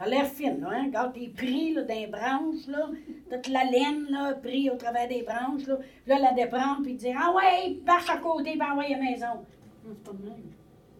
T'as 0.03 0.09
l'air 0.09 0.25
fine, 0.27 0.59
là, 0.61 0.69
hein? 0.71 0.85
Regarde, 0.87 1.13
t'es 1.13 1.27
pris 1.27 1.73
là, 1.75 1.83
les 1.83 2.07
branches, 2.07 2.65
là. 2.65 2.89
Toute 3.29 3.47
la 3.49 3.65
laine, 3.65 4.07
là, 4.09 4.33
pris 4.33 4.67
au 4.71 4.75
travers 4.75 5.07
des 5.07 5.21
branches, 5.21 5.67
là. 5.67 5.77
Là, 6.07 6.17
la 6.19 6.33
déprendre, 6.33 6.81
puis 6.81 6.95
dire 6.95 7.15
Ah 7.19 7.31
ouais, 7.35 7.77
marche 7.85 8.09
à 8.09 8.17
côté, 8.17 8.53
puis 8.53 8.61
envoie 8.63 8.85
à 8.85 8.89
la 8.89 8.97
maison. 8.97 9.45
Non, 9.85 9.93
c'est 9.93 10.03
pas 10.03 10.13
de 10.13 10.23
même. 10.23 10.51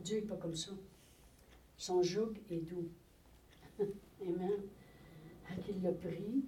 Dieu 0.04 0.18
n'est 0.18 0.28
pas 0.28 0.36
comme 0.36 0.56
ça. 0.56 0.70
Son 1.78 2.04
joug 2.04 2.34
est 2.52 2.58
doux. 2.58 2.90
Amen. 4.22 4.52
Il 5.68 5.82
l'a 5.82 5.94
pris, 5.94 6.46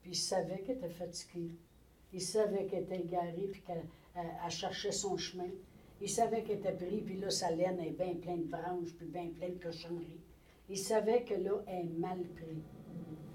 puis 0.00 0.12
il 0.12 0.16
savait 0.16 0.60
qu'elle 0.60 0.76
était 0.76 0.88
fatiguée. 0.90 1.50
Il 2.12 2.20
savait 2.20 2.66
qu'elle 2.66 2.84
était 2.84 3.00
égarée, 3.00 3.48
puis 3.50 3.60
qu'elle 3.62 3.82
elle- 4.14 4.22
elle 4.44 4.50
cherchait 4.52 4.92
son 4.92 5.16
chemin. 5.16 5.50
Il 6.00 6.08
savait 6.08 6.44
qu'elle 6.44 6.58
était 6.58 6.72
pris, 6.76 7.00
puis 7.00 7.16
là, 7.16 7.28
sa 7.28 7.50
laine 7.50 7.80
est 7.80 7.90
bien 7.90 8.14
pleine 8.14 8.44
de 8.44 8.50
branches, 8.50 8.94
puis 8.96 9.06
bien 9.06 9.30
pleine 9.36 9.56
de 9.58 9.62
cochonneries. 9.64 10.20
Il 10.68 10.78
savait 10.78 11.24
que 11.24 11.34
là, 11.34 11.62
elle 11.66 11.86
est 11.86 11.98
mal 11.98 12.18
pris. 12.36 12.62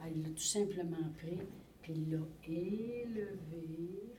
Elle 0.06 0.22
l'a 0.22 0.30
tout 0.30 0.38
simplement 0.38 1.10
pris, 1.18 1.40
puis 1.82 1.94
il 1.94 2.12
l'a 2.12 2.20
élevé 2.48 4.14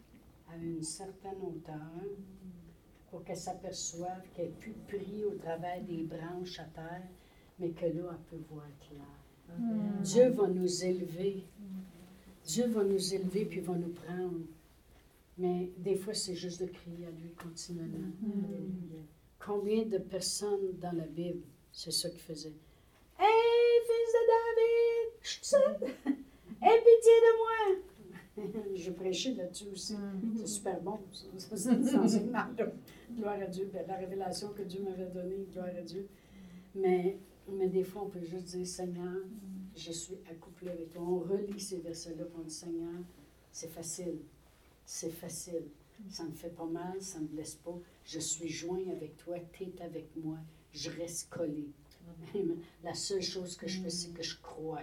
à 0.49 0.57
une 0.57 0.83
certaine 0.83 1.41
hauteur 1.43 2.03
pour 3.11 3.23
qu'elle 3.23 3.37
s'aperçoive 3.37 4.23
qu'elle 4.35 4.47
n'est 4.47 4.53
plus 4.53 4.75
prise 4.89 5.25
au 5.25 5.35
travers 5.37 5.83
des 5.85 6.03
branches 6.03 6.59
à 6.59 6.65
terre, 6.65 7.09
mais 7.59 7.71
que 7.71 7.87
là, 7.87 8.11
elle 8.11 8.39
peut 8.39 8.45
voir 8.51 8.67
clair. 8.81 9.61
Dieu 10.03 10.31
va 10.31 10.49
nous 10.49 10.85
élever. 10.85 11.45
Dieu 12.45 12.67
va 12.67 12.83
nous 12.83 13.15
élever 13.15 13.45
puis 13.45 13.61
va 13.61 13.75
nous 13.75 13.93
prendre. 13.93 14.41
Mais 15.39 15.71
des 15.79 15.97
fois, 15.97 16.15
c'est 16.15 16.35
juste 16.35 16.61
de 16.63 16.67
crier 16.67 17.07
à 17.07 17.11
lui 17.11 17.31
continuellement. 17.33 18.11
Alléluia. 18.23 19.03
Combien 19.39 19.85
de 19.85 19.99
personnes 19.99 20.79
dans 20.81 20.93
la 20.93 21.07
Bible, 21.07 21.43
c'est 21.73 21.93
ça 21.93 22.09
qu'ils 22.09 22.21
faisaient? 22.21 22.55
Hey, 23.19 23.81
fils 23.87 24.13
de 24.15 24.23
David, 24.31 25.07
je 25.23 25.29
suis. 25.43 26.15
Aie 26.63 26.79
pitié 26.79 27.13
de 27.21 27.33
moi. 27.39 27.85
Je 28.75 28.91
prêchais 28.91 29.35
là-dessus 29.35 29.67
aussi. 29.73 29.97
C'est 30.39 30.47
super 30.47 30.81
bon. 30.81 30.99
ça. 31.13 31.57
Ça. 31.57 32.51
Gloire 33.17 33.41
à 33.41 33.47
Dieu. 33.47 33.71
Ben, 33.73 33.85
la 33.87 33.97
révélation 33.97 34.49
que 34.53 34.63
Dieu 34.63 34.83
m'avait 34.83 35.07
donnée, 35.07 35.47
gloire 35.53 35.69
à 35.69 35.83
Dieu. 35.83 36.09
Mais, 36.75 37.19
mais 37.49 37.69
des 37.69 37.85
fois, 37.85 38.03
on 38.03 38.09
peut 38.09 38.25
juste 38.25 38.47
dire 38.47 38.67
Seigneur, 38.67 39.23
je 39.77 39.93
suis 39.93 40.17
accouplé 40.31 40.71
avec 40.71 40.91
toi. 40.91 41.03
On 41.03 41.19
relit 41.21 41.61
ces 41.61 41.79
versets-là 41.79 42.25
pour 42.25 42.43
dire 42.43 42.51
Seigneur, 42.53 42.95
c'est 43.53 43.71
facile. 43.71 44.19
C'est 44.85 45.13
facile. 45.13 45.67
Ça 46.09 46.25
ne 46.25 46.31
me 46.31 46.35
fait 46.35 46.51
pas 46.51 46.67
mal, 46.67 47.01
ça 47.01 47.19
ne 47.19 47.25
me 47.25 47.29
blesse 47.29 47.55
pas. 47.55 47.79
Je 48.05 48.19
suis 48.19 48.49
joint 48.49 48.83
avec 48.91 49.17
toi, 49.17 49.37
tu 49.53 49.65
es 49.65 49.83
avec 49.83 50.09
moi. 50.17 50.39
Je 50.73 50.91
reste 50.91 51.31
collé. 51.31 51.69
Amen. 52.35 52.57
La 52.83 52.95
seule 52.95 53.23
chose 53.23 53.57
que 53.57 53.67
je 53.67 53.81
fais, 53.81 53.91
c'est 53.91 54.13
que 54.13 54.23
je 54.23 54.37
crois. 54.41 54.83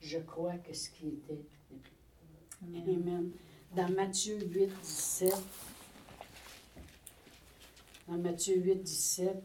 Je 0.00 0.18
crois 0.18 0.54
que 0.54 0.74
ce 0.74 0.90
qui 0.90 1.08
était 1.08 1.40
plus. 1.68 2.82
Amen. 2.90 3.30
Dans 3.74 3.88
Matthieu 3.90 4.38
8, 4.38 4.70
17, 4.82 5.34
dans 8.08 8.18
Matthieu 8.18 8.56
8, 8.56 8.82
17, 8.82 9.42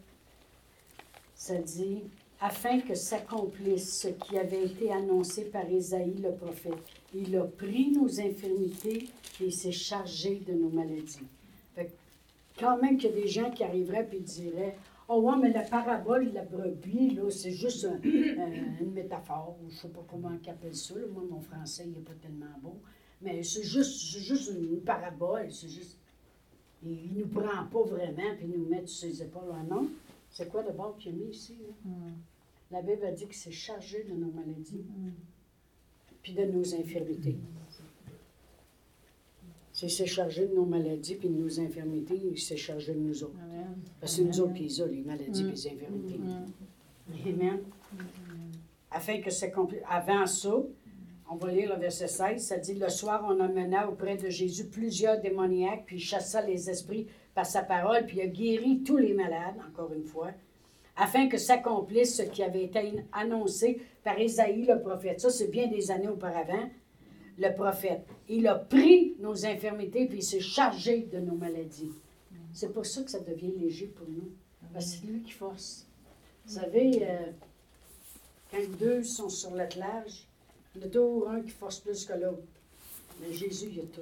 ça 1.36 1.56
dit 1.60 2.04
Afin 2.40 2.82
que 2.82 2.94
s'accomplisse 2.94 4.02
ce 4.02 4.10
qui 4.10 4.38
avait 4.38 4.66
été 4.66 4.92
annoncé 4.92 5.46
par 5.46 5.70
Isaïe 5.70 6.22
le 6.22 6.36
prophète. 6.36 6.78
Il 7.16 7.36
a 7.38 7.46
pris 7.46 7.92
nos 7.92 8.20
infirmités 8.20 9.10
et 9.40 9.46
il 9.46 9.54
s'est 9.54 9.72
chargé 9.72 10.36
de 10.36 10.54
nos 10.54 10.70
maladies. 10.70 11.28
Fait 11.74 11.86
que 11.86 11.92
quand 12.60 12.82
même 12.82 12.98
qu'il 12.98 13.10
y 13.10 13.14
a 13.14 13.16
des 13.16 13.28
gens 13.28 13.50
qui 13.50 13.64
arriveraient 13.64 14.08
et 14.12 14.20
diraient 14.20 14.78
Oh, 15.10 15.22
ouais, 15.22 15.38
mais 15.42 15.52
la 15.54 15.62
parabole 15.62 16.30
de 16.30 16.34
la 16.36 16.44
brebis, 16.44 17.12
là, 17.12 17.30
c'est 17.30 17.52
juste 17.54 17.86
un- 17.86 17.96
un- 17.96 18.78
une 18.82 18.92
métaphore, 18.92 19.56
je 19.62 19.66
ne 19.66 19.72
sais 19.72 19.88
pas 19.88 20.06
comment 20.10 20.30
on 20.30 20.50
appelle 20.50 20.76
ça. 20.76 20.96
là. 20.96 21.06
Moi, 21.14 21.24
mon 21.30 21.40
français, 21.40 21.84
il 21.86 21.92
n'est 21.94 22.00
pas 22.00 22.14
tellement 22.22 22.46
bon. 22.62 22.76
Mais 23.22 23.42
c'est 23.42 23.64
juste, 23.64 24.12
c'est 24.12 24.20
juste 24.20 24.52
une 24.52 24.82
parabole. 24.82 25.50
C'est 25.52 25.70
juste. 25.70 25.98
Il 26.84 27.14
ne 27.14 27.20
nous 27.22 27.28
prend 27.28 27.66
pas 27.72 27.82
vraiment 27.84 28.36
puis 28.38 28.46
il 28.48 28.60
nous 28.60 28.66
met 28.68 28.86
sur 28.86 29.10
ses 29.10 29.24
épaules. 29.24 29.50
Ah 29.54 29.64
non? 29.64 29.90
C'est 30.30 30.48
quoi 30.50 30.62
d'abord 30.62 30.98
qu'il 30.98 31.14
a 31.14 31.16
mis 31.16 31.30
ici? 31.32 31.56
là? 31.62 31.92
La 32.70 32.82
Bible 32.82 33.06
a 33.06 33.12
dit 33.14 33.24
qu'il 33.26 33.34
s'est 33.36 33.52
chargé 33.52 34.04
de 34.04 34.14
nos 34.14 34.30
maladies 34.32 34.84
puis 36.22 36.34
de 36.34 36.44
nos 36.44 36.76
infirmités. 36.76 37.38
S'il 39.74 39.90
s'est 39.92 40.06
chargé 40.08 40.48
de 40.48 40.54
nos 40.56 40.66
maladies 40.66 41.16
puis 41.16 41.30
de 41.30 41.36
nos 41.38 41.60
infirmités, 41.60 42.20
il 42.32 42.38
s'est 42.40 42.58
chargé 42.58 42.94
de 42.94 43.00
nous 43.00 43.24
autres. 43.24 43.34
Que 43.34 43.47
c'est 44.04 44.24
nous 44.24 44.40
autres 44.42 44.54
qui 44.54 44.68
les 44.90 45.02
maladies 45.02 45.44
et 45.44 45.52
les 45.52 45.68
infirmités. 45.68 46.20
Amen. 47.26 47.60
Afin 48.92 49.22
que 49.22 49.30
s'accomplisse. 49.30 49.82
Avant 49.90 50.26
ça, 50.26 50.56
on 51.30 51.36
va 51.36 51.52
lire 51.52 51.74
le 51.74 51.80
verset 51.80 52.08
16, 52.08 52.42
ça 52.42 52.58
dit 52.58 52.76
Le 52.76 52.90
soir, 52.90 53.26
on 53.28 53.40
amena 53.40 53.90
auprès 53.90 54.16
de 54.16 54.30
Jésus 54.30 54.68
plusieurs 54.68 55.20
démoniaques, 55.20 55.84
puis 55.86 55.98
il 55.98 56.02
chassa 56.02 56.42
les 56.42 56.70
esprits 56.70 57.08
par 57.36 57.46
sa 57.46 57.64
parole, 57.64 58.06
puis 58.06 58.18
il 58.18 58.22
a 58.22 58.28
guéri 58.28 58.84
tous 58.84 58.98
les 58.98 59.14
malades, 59.14 59.56
encore 59.70 59.94
une 59.94 60.06
fois, 60.06 60.32
afin 60.96 61.28
que 61.28 61.38
s'accomplisse 61.38 62.18
ce 62.18 62.24
qui 62.24 62.44
avait 62.44 62.64
été 62.64 63.04
annoncé 63.12 63.82
par 64.04 64.20
Isaïe 64.20 64.66
le 64.66 64.82
prophète. 64.82 65.20
Ça, 65.20 65.30
c'est 65.30 65.52
bien 65.52 65.68
des 65.68 65.92
années 65.92 66.08
auparavant, 66.08 66.70
le 67.38 67.54
prophète. 67.54 68.08
Il 68.30 68.48
a 68.48 68.56
pris 68.56 69.16
nos 69.20 69.46
infirmités, 69.46 70.08
puis 70.08 70.20
il 70.20 70.24
s'est 70.24 70.40
chargé 70.40 71.08
de 71.12 71.20
nos 71.20 71.36
maladies. 71.36 71.92
C'est 72.58 72.74
pour 72.74 72.88
ça 72.88 73.04
que 73.04 73.12
ça 73.12 73.20
devient 73.20 73.52
léger 73.56 73.86
pour 73.86 74.08
nous. 74.10 74.32
Parce 74.74 74.86
que 74.86 74.92
c'est 74.98 75.06
lui 75.06 75.22
qui 75.22 75.32
force. 75.32 75.86
Vous 76.44 76.56
savez, 76.56 77.04
euh, 77.04 77.32
quand 78.50 78.78
deux 78.80 79.04
sont 79.04 79.30
sur 79.30 79.54
l'attelage, 79.54 80.26
il 80.74 80.82
y 80.82 80.86
a 80.86 80.88
toujours 80.88 81.30
un 81.30 81.42
qui 81.42 81.52
force 81.52 81.80
plus 81.80 82.04
que 82.04 82.14
l'autre. 82.14 82.42
Mais 83.22 83.32
Jésus, 83.32 83.68
il 83.74 83.80
a 83.82 83.84
tout. 83.84 84.02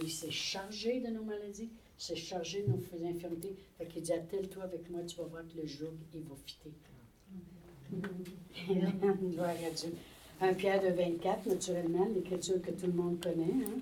Il 0.00 0.12
s'est 0.12 0.30
chargé 0.30 1.00
de 1.00 1.08
nos 1.08 1.24
maladies, 1.24 1.70
il 1.98 2.04
s'est 2.04 2.14
chargé 2.14 2.62
de 2.62 2.68
nos 2.68 3.08
infirmités. 3.08 3.56
Fait 3.78 3.86
qu'il 3.86 4.02
dit, 4.02 4.12
attelle-toi 4.12 4.62
avec 4.62 4.88
moi, 4.88 5.00
tu 5.02 5.16
vas 5.16 5.24
voir 5.24 5.42
que 5.42 5.60
le 5.60 5.66
joug, 5.66 5.90
il 6.14 6.20
va 6.20 6.36
fitter. 6.46 6.70
Amen. 8.70 9.18
Gloire 9.32 9.48
à 9.50 9.70
Dieu. 9.70 9.92
1 10.40 10.54
Pierre 10.54 10.80
de 10.80 10.94
24, 10.94 11.46
naturellement, 11.46 12.08
l'écriture 12.14 12.62
que 12.62 12.70
tout 12.70 12.86
le 12.86 12.92
monde 12.92 13.20
connaît. 13.20 13.66
hein. 13.66 13.80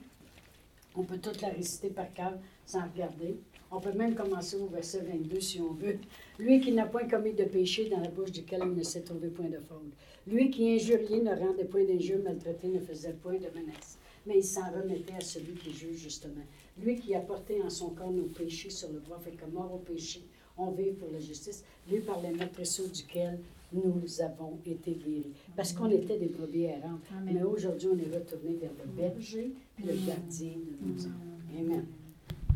On 0.95 1.03
peut 1.03 1.19
toute 1.19 1.43
la 1.43 1.49
réciter 1.51 1.89
par 1.91 2.13
cœur 2.15 2.33
sans 2.67 2.83
regarder. 2.83 3.37
On 3.71 3.81
peut 3.81 3.93
même 3.93 4.15
commencer 4.15 4.57
au 4.57 4.67
verset 4.67 5.01
22 5.01 5.41
si 5.41 5.61
on 5.61 5.73
veut. 5.73 5.97
Lui 6.39 6.61
qui 6.61 6.73
n'a 6.73 6.87
point 6.87 7.09
commis 7.09 7.33
de 7.33 7.45
péché 7.45 7.89
dans 7.89 8.01
la 8.01 8.09
bouche 8.09 8.31
duquel 8.31 8.61
il 8.65 8.75
ne 8.75 8.83
s'est 8.83 9.01
trouvé 9.01 9.29
point 9.29 9.49
de 9.49 9.59
faute. 9.59 9.93
Lui 10.27 10.51
qui 10.51 10.75
injuriait 10.75 11.23
ne 11.23 11.35
rendait 11.35 11.65
point 11.65 11.85
d'injure, 11.85 12.23
maltraité 12.23 12.69
ne 12.69 12.81
faisait 12.81 13.15
point 13.15 13.35
de 13.35 13.49
menace. 13.59 13.99
Mais 14.27 14.39
il 14.39 14.45
s'en 14.45 14.71
remettait 14.71 15.15
à 15.15 15.21
celui 15.21 15.55
qui 15.55 15.73
juge 15.73 15.97
justement. 15.97 16.45
Lui 16.83 16.97
qui 16.97 17.15
a 17.15 17.21
porté 17.21 17.63
en 17.63 17.71
son 17.71 17.91
corps 17.91 18.13
nos 18.13 18.25
péchés 18.25 18.71
sur 18.71 18.91
le 18.93 19.01
bois, 19.01 19.19
fait 19.19 19.33
que 19.33 19.47
mort 19.51 19.73
au 19.75 19.79
péché, 19.79 20.23
on 20.59 20.71
vive 20.71 20.95
pour 20.95 21.11
la 21.11 21.19
justice. 21.19 21.65
Lui 21.91 22.01
par 22.01 22.21
les 22.21 22.31
maîtresseaux 22.31 22.87
duquel 22.89 23.39
nous 23.73 24.21
avons 24.21 24.59
été 24.67 24.93
guéris. 24.93 25.33
Parce 25.57 25.73
qu'on 25.73 25.91
était 25.91 26.19
des 26.19 26.27
brebis 26.27 26.65
errantes. 26.65 27.01
Mais 27.25 27.43
aujourd'hui, 27.43 27.89
on 27.91 27.99
est 27.99 28.15
retourné 28.15 28.55
vers 28.61 28.71
le 28.79 28.91
berger 28.91 29.51
le 29.79 29.95
gardien 30.07 30.53
de 30.53 30.93
nos 30.93 31.07
âmes. 31.07 31.41
Amen. 31.59 31.87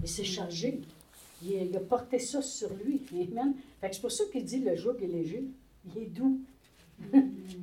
Il 0.07 0.09
s'est 0.09 0.23
chargé. 0.23 0.81
Il 1.43 1.57
a, 1.57 1.63
il 1.63 1.77
a 1.77 1.81
porté 1.81 2.21
ça 2.21 2.41
sur 2.41 2.73
lui. 2.75 3.03
Amen. 3.13 3.55
C'est 3.83 4.01
pour 4.01 4.13
ça 4.13 4.23
qu'il 4.31 4.45
dit 4.45 4.61
le 4.61 4.77
joug 4.77 5.03
est 5.03 5.09
léger. 5.09 5.43
Il 5.85 6.01
est 6.01 6.07
doux. 6.07 6.43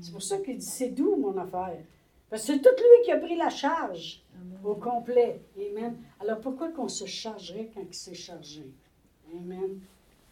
c'est 0.01 0.12
pour 0.12 0.21
ça 0.21 0.39
qu'il 0.39 0.58
dit 0.58 0.65
c'est 0.65 0.89
doux, 0.89 1.15
mon 1.15 1.38
affaire. 1.38 1.79
Parce 2.29 2.45
que 2.45 2.53
c'est 2.53 2.62
tout 2.62 2.75
lui 2.75 3.06
qui 3.06 3.12
a 3.13 3.17
pris 3.17 3.38
la 3.38 3.49
charge 3.49 4.21
au 4.62 4.75
complet. 4.75 5.39
Amen. 5.58 5.95
Alors 6.19 6.41
pourquoi 6.41 6.69
qu'on 6.71 6.89
se 6.89 7.06
chargerait 7.06 7.71
quand 7.73 7.86
il 7.88 7.93
s'est 7.93 8.13
chargé? 8.13 8.65
Amen. 9.34 9.79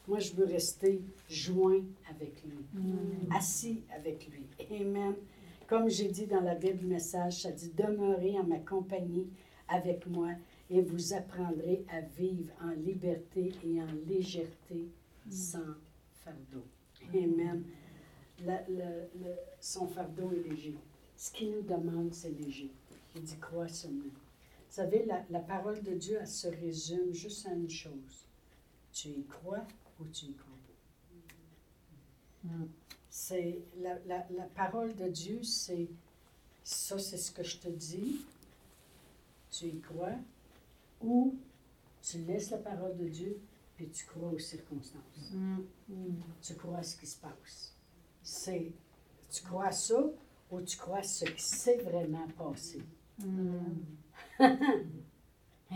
Moi, 0.06 0.19
je 0.19 0.34
veux 0.34 0.45
rester 0.45 1.00
joint 1.30 1.82
avec 2.10 2.43
lui, 2.43 2.58
assis 3.34 3.84
avec 3.95 4.28
lui. 4.28 4.47
Amen. 4.82 5.13
Comme 5.65 5.89
j'ai 5.89 6.10
dit 6.10 6.26
dans 6.26 6.41
la 6.41 6.56
Bible 6.56 6.86
message, 6.86 7.43
ça 7.43 7.52
dit 7.52 7.71
demeurez 7.74 8.38
en 8.38 8.43
ma 8.43 8.60
compagnie 8.60 9.30
avec 9.69 10.06
moi 10.08 10.32
et 10.72 10.82
vous 10.82 11.14
apprendrez 11.14 11.86
à 11.90 12.02
vivre 12.02 12.52
en 12.62 12.72
liberté 12.72 13.52
et 13.64 13.82
en 13.82 13.88
légèreté 14.08 14.90
sans 15.30 15.76
fardeau. 16.24 16.66
Amen. 17.14 17.64
La- 18.46 18.64
le- 18.68 19.10
le- 19.22 19.36
son 19.60 19.86
fardeau 19.88 20.32
est 20.32 20.50
léger. 20.50 20.76
Ce 21.16 21.32
qu'il 21.32 21.52
nous 21.52 21.62
demande, 21.62 22.14
c'est 22.14 22.32
léger. 22.32 22.72
Il 23.16 23.22
dit 23.24 23.38
crois 23.38 23.68
seulement. 23.68 24.04
Vous 24.06 24.76
savez, 24.78 25.06
la, 25.06 25.24
la 25.30 25.40
parole 25.42 25.82
de 25.84 25.94
Dieu, 25.94 26.18
elle 26.22 26.28
se 26.28 26.48
résume 26.48 27.14
juste 27.14 27.46
à 27.48 27.54
une 27.54 27.70
chose. 27.70 28.26
Tu 28.94 29.10
y 29.10 29.26
crois 29.26 29.68
ou 30.00 30.06
tu 30.06 30.26
y 30.28 30.34
crois 30.34 30.58
pas. 30.68 32.48
Mm. 32.56 32.68
C'est 33.10 33.60
la, 33.82 34.00
la- 34.08 34.26
la 34.32 34.46
parole 34.56 34.96
de 34.96 35.08
Dieu, 35.10 35.44
c'est 35.44 35.90
ça, 36.64 36.98
c'est 36.98 37.18
ce 37.18 37.32
que 37.32 37.44
je 37.44 37.58
te 37.58 37.68
dis. 37.68 38.26
Tu 39.52 39.66
y 39.66 39.80
crois 39.82 40.16
ou 41.04 41.36
tu 42.02 42.20
laisses 42.20 42.52
la 42.52 42.58
parole 42.58 42.98
de 42.98 43.08
Dieu 43.08 43.40
puis 43.76 43.90
tu 43.90 44.06
crois 44.06 44.30
aux 44.30 44.40
circonstances. 44.40 45.32
Mm. 45.34 45.60
Tu 46.42 46.54
crois 46.56 46.78
à 46.78 46.84
ce 46.84 46.96
qui 46.98 47.08
se 47.08 47.18
passe. 47.18 47.76
C'est 48.22 48.74
tu 49.32 49.44
crois 49.44 49.68
à 49.68 49.72
ça 49.72 50.04
ou 50.52 50.62
tu 50.62 50.78
crois 50.78 51.00
à 51.00 51.04
ce 51.04 51.26
qui 51.26 51.42
s'est 51.42 51.78
vraiment 51.78 52.28
passé. 52.38 52.82
Mm. 53.20 53.60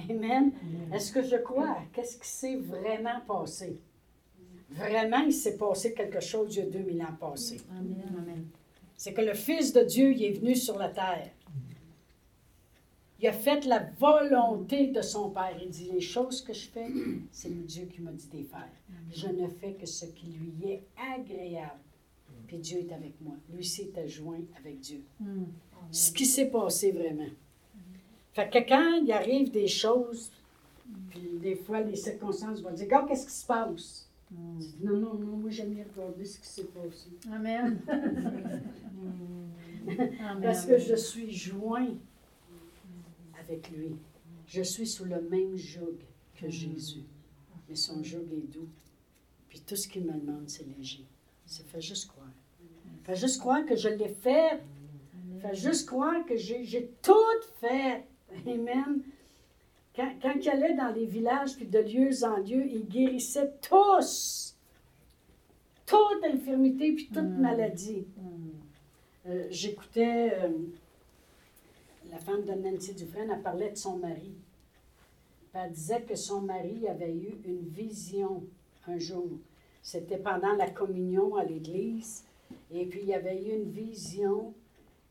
Amen. 0.09 0.51
Est-ce 0.93 1.11
que 1.11 1.23
je 1.23 1.37
crois? 1.37 1.77
Qu'est-ce 1.93 2.17
qui 2.17 2.27
s'est 2.27 2.57
vraiment 2.57 3.21
passé? 3.25 3.79
Vraiment, 4.69 5.19
il 5.19 5.31
s'est 5.31 5.57
passé 5.57 5.93
quelque 5.93 6.19
chose 6.19 6.55
il 6.55 6.59
y 6.59 6.67
a 6.67 6.69
2000 6.69 7.01
ans 7.01 7.15
passés. 7.19 7.61
Amen. 7.71 8.03
Amen. 8.17 8.45
C'est 8.97 9.13
que 9.13 9.21
le 9.21 9.33
Fils 9.33 9.71
de 9.71 9.81
Dieu, 9.81 10.11
il 10.11 10.23
est 10.23 10.31
venu 10.33 10.55
sur 10.55 10.77
la 10.77 10.89
terre. 10.89 11.29
Il 13.19 13.27
a 13.27 13.33
fait 13.33 13.65
la 13.65 13.79
volonté 13.97 14.87
de 14.87 15.01
son 15.01 15.29
Père. 15.29 15.57
Il 15.61 15.69
dit, 15.69 15.89
les 15.91 16.01
choses 16.01 16.41
que 16.41 16.53
je 16.53 16.67
fais, 16.67 16.87
c'est 17.31 17.49
le 17.49 17.63
Dieu 17.63 17.85
qui 17.85 18.01
m'a 18.01 18.11
dit 18.11 18.27
de 18.27 18.37
les 18.37 18.43
faire. 18.43 18.69
Je 19.11 19.27
ne 19.27 19.47
fais 19.47 19.73
que 19.73 19.85
ce 19.85 20.05
qui 20.05 20.27
lui 20.27 20.71
est 20.71 20.83
agréable. 21.13 21.79
Puis 22.47 22.57
Dieu 22.57 22.79
est 22.79 22.93
avec 22.93 23.19
moi. 23.21 23.35
Lui, 23.53 23.63
s'était 23.65 24.07
joint 24.07 24.41
avec 24.57 24.79
Dieu. 24.79 25.03
Mm. 25.19 25.45
Ce 25.91 26.11
qui 26.11 26.25
s'est 26.25 26.49
passé 26.49 26.91
vraiment. 26.91 27.29
Fait 28.33 28.49
que 28.49 28.59
quand 28.67 29.01
il 29.03 29.11
arrive 29.11 29.51
des 29.51 29.67
choses, 29.67 30.31
puis 31.09 31.39
des 31.41 31.55
fois, 31.55 31.81
les 31.81 31.95
circonstances 31.95 32.61
vont 32.61 32.71
dire, 32.71 32.85
regarde, 32.85 33.07
qu'est-ce 33.07 33.25
qui 33.25 33.33
se 33.33 33.45
passe? 33.45 34.09
Mm. 34.29 34.59
Non, 34.83 34.97
non, 34.97 35.13
non, 35.15 35.37
moi, 35.37 35.49
j'aime 35.49 35.73
bien 35.73 35.85
regarder 35.95 36.25
ce 36.25 36.39
qui 36.39 36.47
s'est 36.47 36.65
passé. 36.65 37.09
Amen. 37.31 37.79
Amen. 37.87 38.71
Parce 40.41 40.65
que 40.65 40.77
je 40.77 40.95
suis 40.95 41.31
joint 41.31 41.95
avec 43.47 43.69
lui. 43.71 43.95
Je 44.47 44.61
suis 44.61 44.87
sous 44.87 45.05
le 45.05 45.21
même 45.21 45.55
joug 45.55 45.97
que 46.35 46.49
Jésus. 46.49 47.03
Mais 47.67 47.75
son 47.75 48.03
joug 48.03 48.25
est 48.31 48.51
doux. 48.53 48.69
Puis 49.49 49.61
tout 49.61 49.75
ce 49.75 49.87
qu'il 49.87 50.03
me 50.05 50.13
demande, 50.13 50.47
c'est 50.49 50.65
léger. 50.77 51.05
C'est 51.45 51.65
fait 51.67 51.81
juste 51.81 52.07
croire. 52.09 52.29
Fait 53.03 53.15
juste 53.15 53.39
croire 53.39 53.65
que 53.65 53.75
je 53.75 53.89
l'ai 53.89 54.09
fait. 54.09 54.61
Fait 55.41 55.55
juste 55.55 55.87
croire 55.87 56.25
que 56.25 56.35
j'ai 56.35 56.63
j'ai 56.63 56.91
tout 57.01 57.13
fait. 57.59 58.03
Amen. 58.47 59.01
Quand, 59.95 60.11
quand 60.21 60.33
il 60.41 60.49
allait 60.49 60.75
dans 60.75 60.89
les 60.93 61.05
villages, 61.05 61.55
puis 61.55 61.67
de 61.67 61.79
lieu 61.79 62.09
en 62.23 62.37
lieu, 62.37 62.65
il 62.67 62.85
guérissait 62.87 63.51
tous. 63.61 64.57
Toute 65.85 66.23
infirmité, 66.23 66.93
puis 66.93 67.07
toute 67.07 67.23
Mm. 67.23 67.41
maladie. 67.41 68.05
Mm. 68.17 68.49
Euh, 69.27 69.47
J'écoutais 69.51 70.33
euh, 70.33 70.49
la 72.15 72.21
femme 72.21 72.45
de 72.45 72.53
Nancy 72.53 72.93
Dufresne, 72.93 73.29
elle 73.29 73.41
parlait 73.41 73.71
de 73.71 73.77
son 73.77 73.97
mari. 73.97 74.31
Elle 75.53 75.71
disait 75.73 76.01
que 76.03 76.15
son 76.15 76.39
mari 76.39 76.87
avait 76.87 77.13
eu 77.13 77.41
une 77.43 77.67
vision 77.67 78.41
un 78.87 78.97
jour. 78.97 79.31
C'était 79.83 80.17
pendant 80.17 80.53
la 80.53 80.69
communion 80.69 81.35
à 81.35 81.43
l'église. 81.43 82.23
Et 82.71 82.85
puis 82.85 83.01
il 83.03 83.13
avait 83.13 83.43
eu 83.43 83.55
une 83.55 83.69
vision. 83.69 84.53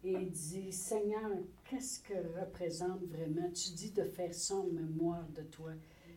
Et 0.02 0.12
il 0.12 0.30
dit 0.30 0.72
Seigneur, 0.72 1.30
qu'est-ce 1.68 2.00
que 2.00 2.14
représente 2.40 3.02
vraiment? 3.02 3.50
Tu 3.50 3.72
dis 3.72 3.90
de 3.90 4.04
faire 4.04 4.32
ça 4.32 4.54
en 4.54 4.64
mémoire 4.64 5.26
de 5.36 5.42
toi. 5.42 5.72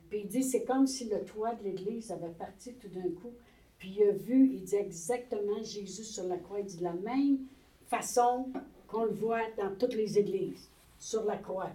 Puis 0.09 0.21
il 0.21 0.27
dit 0.29 0.43
c'est 0.43 0.63
comme 0.63 0.87
si 0.87 1.09
le 1.09 1.25
toit 1.25 1.53
de 1.55 1.65
l'église 1.65 2.11
avait 2.11 2.29
parti 2.29 2.75
tout 2.75 2.87
d'un 2.87 3.09
coup. 3.09 3.33
Puis 3.77 3.97
il 3.99 4.03
a 4.03 4.11
vu, 4.13 4.51
il 4.53 4.63
dit 4.63 4.75
exactement 4.75 5.61
Jésus 5.63 6.05
sur 6.05 6.23
la 6.29 6.37
croix. 6.37 6.61
Il 6.61 6.65
dit 6.65 6.79
la 6.79 6.93
même 6.93 7.39
façon 7.87 8.47
qu'on 8.87 9.03
le 9.03 9.11
voit 9.13 9.43
dans 9.57 9.75
toutes 9.75 9.93
les 9.93 10.17
églises, 10.17 10.69
sur 10.97 11.23
la 11.25 11.37
croix. 11.37 11.71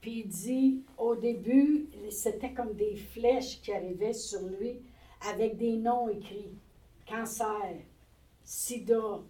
Puis 0.00 0.22
il 0.24 0.28
dit, 0.28 0.82
au 0.96 1.14
début, 1.14 1.86
c'était 2.10 2.52
comme 2.52 2.74
des 2.74 2.96
flèches 2.96 3.60
qui 3.60 3.72
arrivaient 3.72 4.14
sur 4.14 4.40
lui 4.42 4.80
avec 5.30 5.56
des 5.56 5.76
noms 5.76 6.08
écrits. 6.08 6.54
Cancer, 7.06 7.74
sida, 8.42 9.20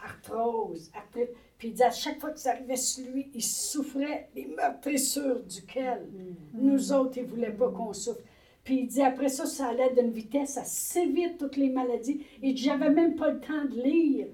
arthrose, 0.00 0.90
arthrite. 0.94 1.30
Puis 1.56 1.68
il 1.68 1.74
dit, 1.74 1.82
à 1.82 1.90
chaque 1.90 2.20
fois 2.20 2.30
que 2.30 2.38
ça 2.38 2.52
arrivait 2.52 2.76
sur 2.76 3.10
lui, 3.10 3.30
il 3.34 3.42
souffrait 3.42 4.28
des 4.34 4.46
meurtrissures 4.46 5.40
duquel 5.44 6.06
nous 6.54 6.92
autres, 6.92 7.18
il 7.18 7.24
ne 7.24 7.28
voulait 7.28 7.52
pas 7.52 7.70
qu'on 7.70 7.92
souffre. 7.92 8.20
Puis 8.64 8.80
il 8.80 8.86
dit, 8.86 9.02
après 9.02 9.28
ça, 9.28 9.46
ça 9.46 9.68
allait 9.68 9.94
d'une 9.94 10.10
vitesse 10.10 10.56
assez 10.56 11.06
vite, 11.06 11.38
toutes 11.38 11.56
les 11.56 11.70
maladies. 11.70 12.24
Dit, 12.40 12.56
j'avais 12.56 12.90
même 12.90 13.16
pas 13.16 13.30
le 13.30 13.40
temps 13.40 13.64
de 13.64 13.80
lire 13.82 14.26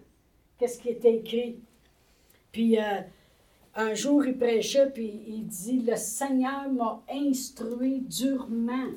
qu'est-ce 0.59 0.79
qui 0.79 0.89
était 0.89 1.17
écrit. 1.17 1.59
Puis 2.53 2.79
euh, 2.79 3.01
un 3.77 3.95
jour, 3.95 4.25
il 4.25 4.37
prêchait, 4.37 4.91
puis 4.91 5.23
il 5.27 5.47
dit, 5.47 5.81
le 5.81 5.97
Seigneur 5.97 6.71
m'a 6.73 7.03
instruit 7.11 8.01
durement 8.01 8.91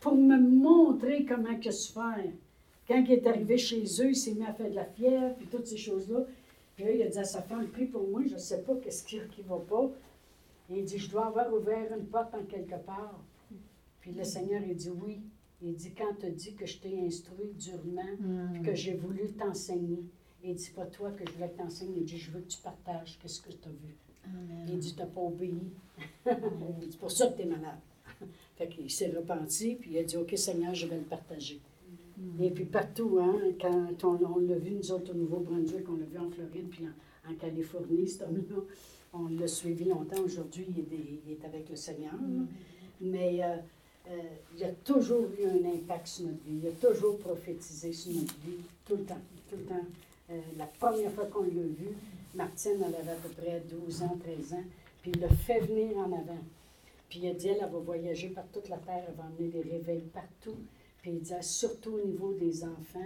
pour 0.00 0.14
me 0.14 0.38
montrer 0.38 1.24
comment 1.24 1.58
que 1.58 1.70
se 1.70 1.92
faire. 1.92 2.30
Quand 2.86 3.02
il 3.04 3.12
est 3.12 3.26
arrivé 3.26 3.58
chez 3.58 3.82
eux, 4.00 4.10
il 4.10 4.16
s'est 4.16 4.34
mis 4.34 4.44
à 4.44 4.52
faire 4.52 4.70
de 4.70 4.74
la 4.74 4.84
fièvre, 4.84 5.34
puis 5.36 5.46
toutes 5.46 5.66
ces 5.66 5.76
choses-là. 5.76 6.20
Puis 6.76 6.84
là, 6.84 6.92
il 6.92 7.02
a 7.02 7.08
dit 7.08 7.18
à 7.18 7.24
sa 7.24 7.42
femme, 7.42 7.66
prie 7.68 7.86
pour 7.86 8.06
moi, 8.08 8.22
je 8.26 8.34
ne 8.34 8.38
sais 8.38 8.62
pas 8.62 8.74
qu'est-ce 8.76 9.04
qui 9.04 9.16
ne 9.16 9.48
va 9.48 9.58
pas. 9.58 9.90
Et 10.70 10.78
il 10.78 10.84
dit, 10.84 10.98
je 10.98 11.10
dois 11.10 11.26
avoir 11.26 11.52
ouvert 11.52 11.92
une 11.96 12.06
porte 12.06 12.34
en 12.34 12.44
quelque 12.44 12.76
part. 12.84 13.18
Puis 14.00 14.12
le 14.12 14.24
Seigneur, 14.24 14.62
il 14.66 14.76
dit, 14.76 14.90
oui. 14.90 15.20
Il 15.60 15.74
dit, 15.74 15.90
quand 15.90 16.14
tu 16.20 16.30
dit 16.30 16.54
que 16.54 16.66
je 16.66 16.78
t'ai 16.78 17.00
instruit 17.00 17.50
durement, 17.58 18.52
puis 18.52 18.62
que 18.62 18.74
j'ai 18.74 18.94
voulu 18.94 19.32
t'enseigner, 19.32 20.04
il 20.44 20.54
dit, 20.54 20.70
pas 20.74 20.86
toi 20.86 21.10
que 21.10 21.24
je 21.26 21.32
voulais 21.32 21.48
que 21.50 21.58
t'enseignes, 21.58 21.94
il 21.96 22.04
dit, 22.04 22.18
je 22.18 22.30
veux 22.30 22.40
que 22.40 22.48
tu 22.48 22.58
partages 22.58 23.18
qu'est-ce 23.20 23.40
que 23.40 23.50
tu 23.50 23.68
as 23.68 23.70
vu. 23.70 23.94
Amen. 24.24 24.66
Il 24.68 24.78
dit, 24.78 24.92
tu 24.94 24.98
n'as 25.00 25.06
pas 25.06 25.20
obéi. 25.20 25.54
il 26.26 26.32
dit, 26.80 26.88
c'est 26.90 26.98
pour 27.00 27.10
ça 27.10 27.28
que 27.28 27.36
tu 27.36 27.42
es 27.42 27.46
malade. 27.46 27.78
fait 28.56 28.68
qu'il 28.68 28.90
s'est 28.90 29.10
repenti, 29.10 29.74
puis 29.74 29.90
il 29.92 29.98
a 29.98 30.02
dit, 30.04 30.16
OK, 30.16 30.32
Seigneur, 30.36 30.74
je 30.74 30.86
vais 30.86 30.96
le 30.96 31.02
partager. 31.04 31.60
Et 32.40 32.50
puis 32.50 32.64
partout, 32.64 33.18
hein, 33.20 33.36
quand 33.60 34.04
on, 34.04 34.18
on 34.34 34.38
l'a 34.38 34.56
vu, 34.56 34.72
nous 34.72 34.90
autres, 34.90 35.12
au 35.12 35.14
Nouveau-Brunswick, 35.14 35.88
on 35.88 35.96
l'a 35.96 36.04
vu 36.04 36.18
en 36.18 36.28
Floride, 36.30 36.68
puis 36.68 36.84
en, 36.84 37.30
en 37.30 37.34
Californie, 37.36 38.08
cet 38.08 38.22
homme-là, 38.22 38.56
on 39.12 39.28
l'a 39.28 39.46
suivi 39.46 39.84
longtemps. 39.84 40.20
Aujourd'hui, 40.24 40.66
il, 40.68 40.80
est 40.80 40.82
des- 40.82 41.20
il 41.26 41.32
est 41.32 41.44
avec 41.44 41.68
le 41.70 41.76
Seigneur. 41.76 42.14
Mais 43.00 43.42
euh, 43.44 43.56
euh, 44.10 44.16
il 44.56 44.64
a 44.64 44.70
toujours 44.84 45.26
eu 45.38 45.44
un 45.46 45.72
impact 45.72 46.08
sur 46.08 46.24
notre 46.26 46.42
vie. 46.44 46.58
Il 46.60 46.66
a 46.68 46.72
toujours 46.72 47.18
prophétisé 47.18 47.92
sur 47.92 48.12
notre 48.12 48.34
vie, 48.40 48.58
tout 48.84 48.96
le 48.96 49.04
temps, 49.04 49.20
tout 49.48 49.56
le 49.56 49.62
temps. 49.64 49.86
Euh, 50.30 50.40
la 50.56 50.66
première 50.66 51.10
fois 51.12 51.26
qu'on 51.26 51.42
l'a 51.42 51.48
vu, 51.48 51.96
Martine, 52.34 52.82
elle 52.86 52.94
avait 52.94 53.12
à 53.12 53.16
peu 53.16 53.28
près 53.30 53.62
12 53.68 54.02
ans, 54.02 54.18
13 54.22 54.52
ans, 54.54 54.64
puis 55.00 55.12
il 55.14 55.20
l'a 55.20 55.28
fait 55.28 55.60
venir 55.60 55.96
en 55.98 56.12
avant. 56.12 56.42
Puis 57.08 57.20
il 57.20 57.28
a 57.28 57.34
dit, 57.34 57.48
elle, 57.48 57.58
elle 57.62 57.70
va 57.70 57.78
voyager 57.78 58.28
par 58.28 58.46
toute 58.48 58.68
la 58.68 58.76
terre, 58.76 59.04
elle 59.08 59.14
va 59.14 59.24
emmener 59.24 59.48
des 59.48 59.62
réveils 59.62 60.06
partout. 60.12 60.56
Puis 61.00 61.12
il 61.12 61.20
dit, 61.20 61.32
surtout 61.40 61.92
au 61.92 62.06
niveau 62.06 62.34
des 62.34 62.64
enfants. 62.64 63.00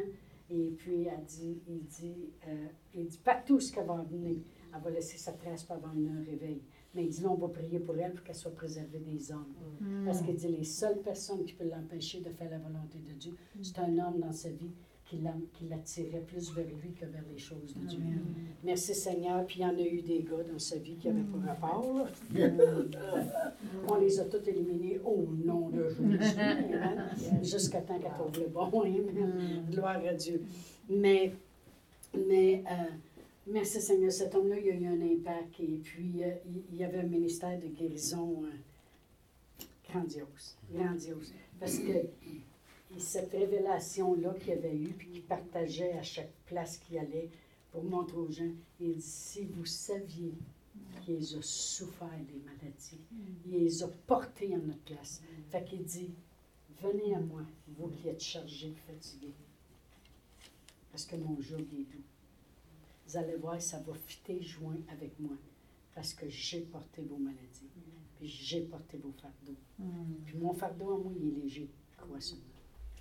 Et 0.50 0.70
puis 0.76 1.04
elle 1.04 1.24
dit, 1.24 1.60
il 1.68 1.84
dit, 1.84 2.30
euh, 2.48 2.66
il 2.94 3.06
dit 3.06 3.20
partout 3.24 3.60
ce 3.60 3.72
qu'elle 3.72 3.86
va 3.86 3.94
emmener, 3.94 4.42
elle 4.74 4.82
va 4.82 4.90
laisser 4.90 5.16
sa 5.16 5.32
trace 5.32 5.62
pour 5.62 5.76
avoir 5.76 5.92
un 5.92 6.24
réveil. 6.24 6.60
Mais 6.94 7.04
il 7.04 7.10
dit, 7.10 7.22
là, 7.22 7.30
on 7.30 7.36
va 7.36 7.48
prier 7.48 7.78
pour 7.78 7.96
elle 7.96 8.12
pour 8.12 8.24
qu'elle 8.24 8.34
soit 8.34 8.54
préservée 8.54 8.98
des 8.98 9.32
hommes. 9.32 9.54
Mm. 9.80 10.04
Parce 10.04 10.20
qu'il 10.20 10.34
dit, 10.34 10.48
les 10.48 10.64
seules 10.64 10.98
personnes 10.98 11.44
qui 11.44 11.54
peuvent 11.54 11.70
l'empêcher 11.70 12.20
de 12.20 12.28
faire 12.28 12.50
la 12.50 12.58
volonté 12.58 12.98
de 12.98 13.12
Dieu, 13.12 13.34
c'est 13.62 13.78
un 13.78 13.98
homme 13.98 14.18
dans 14.18 14.32
sa 14.32 14.50
vie 14.50 14.72
qui 15.12 15.18
l'a- 15.22 15.34
qui 15.52 15.66
l'attirait 15.68 16.22
plus 16.26 16.52
vers 16.54 16.64
lui 16.82 16.92
que 16.92 17.04
vers 17.04 17.22
les 17.30 17.38
choses 17.38 17.74
de 17.74 17.86
Dieu. 17.86 17.98
Amen. 18.00 18.24
Merci 18.64 18.94
Seigneur. 18.94 19.44
Puis 19.46 19.58
il 19.60 19.62
y 19.62 19.66
en 19.66 19.76
a 19.76 19.82
eu 19.82 20.00
des 20.00 20.20
gars 20.22 20.42
dans 20.50 20.58
sa 20.58 20.76
vie 20.76 20.94
qui 20.96 21.08
n'avaient 21.08 21.20
pas 21.22 21.52
rapport. 21.52 21.94
là. 21.98 22.06
On 23.88 23.96
les 23.96 24.18
a 24.20 24.24
tous 24.24 24.48
éliminés 24.48 25.00
au 25.04 25.26
nom 25.44 25.68
de 25.68 25.88
Jésus. 25.88 26.38
Amen. 26.40 27.10
Jusqu'à 27.42 27.80
temps 27.82 27.98
qu'elle 27.98 28.12
trouve 28.12 28.38
le 28.40 28.48
bon. 28.48 28.82
Amen. 28.82 29.66
Gloire 29.70 30.00
à 30.08 30.14
Dieu. 30.14 30.42
Mais, 30.88 31.32
mais 32.28 32.64
euh, 32.70 32.74
merci 33.46 33.80
Seigneur, 33.80 34.12
cet 34.12 34.34
homme-là, 34.34 34.56
il 34.58 34.70
a 34.70 34.74
eu 34.74 34.86
un 34.86 35.00
impact 35.02 35.60
et 35.60 35.78
puis 35.82 36.22
euh, 36.22 36.30
il, 36.46 36.62
il 36.72 36.78
y 36.78 36.84
avait 36.84 37.00
un 37.00 37.04
ministère 37.06 37.58
de 37.60 37.66
guérison 37.66 38.44
euh, 38.44 39.64
grandiose, 39.90 40.56
grandiose. 40.72 41.32
Parce 41.60 41.78
que 41.78 41.92
et 42.96 43.00
cette 43.00 43.32
révélation-là 43.32 44.34
qu'il 44.34 44.52
avait 44.52 44.76
eue, 44.76 44.92
puis 44.92 45.08
qu'il 45.08 45.22
partageait 45.22 45.92
à 45.92 46.02
chaque 46.02 46.32
place 46.46 46.78
qu'il 46.78 46.98
allait 46.98 47.30
pour 47.70 47.84
montrer 47.84 48.18
aux 48.18 48.30
gens, 48.30 48.50
il 48.80 48.96
dit, 48.96 49.02
si 49.02 49.44
vous 49.44 49.64
saviez 49.64 50.34
qu'il 51.02 51.16
les 51.16 51.34
a 51.34 51.42
souffert 51.42 52.08
des 52.08 52.40
maladies, 52.44 53.00
il 53.46 53.52
les 53.52 53.82
a 53.82 53.88
portés 54.06 54.54
en 54.54 54.58
notre 54.58 54.80
place. 54.80 55.22
Fait 55.50 55.64
qu'il 55.64 55.84
dit, 55.84 56.10
venez 56.82 57.14
à 57.14 57.20
moi, 57.20 57.42
vous 57.68 57.88
qui 57.88 58.08
êtes 58.08 58.22
chargés 58.22 58.74
fatigués, 58.86 59.34
parce 60.90 61.06
que 61.06 61.16
mon 61.16 61.40
joug 61.40 61.60
est 61.60 61.90
doux. 61.90 62.02
Vous 63.06 63.16
allez 63.16 63.36
voir, 63.36 63.60
ça 63.60 63.78
va 63.80 63.94
fitter 63.94 64.42
joint 64.42 64.80
avec 64.88 65.18
moi, 65.18 65.36
parce 65.94 66.12
que 66.12 66.28
j'ai 66.28 66.60
porté 66.60 67.02
vos 67.02 67.16
maladies, 67.16 67.70
puis 68.16 68.28
j'ai 68.28 68.60
porté 68.60 68.98
vos 68.98 69.12
fardeaux. 69.12 69.56
Puis 70.24 70.36
mon 70.36 70.52
fardeau 70.52 70.92
à 70.92 70.98
moi, 70.98 71.12
il 71.18 71.28
est 71.28 71.42
léger, 71.42 71.68
crois 71.96 72.18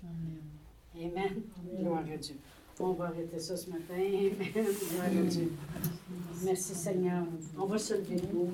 seulement. 0.02 1.16
Amen. 1.16 1.42
Gloire 1.78 2.04
à 2.12 2.16
Dieu. 2.16 2.36
On 2.80 2.92
va 2.92 3.06
arrêter 3.06 3.38
ça 3.38 3.56
ce 3.56 3.70
matin. 3.70 3.94
Amen. 3.94 4.32
Gloire 4.90 5.06
à 5.06 5.28
Dieu. 5.28 5.52
Merci 6.44 6.74
Seigneur. 6.74 7.24
On 7.58 7.66
va 7.66 7.78
se 7.78 7.94
lever 7.94 8.16
debout. 8.16 8.52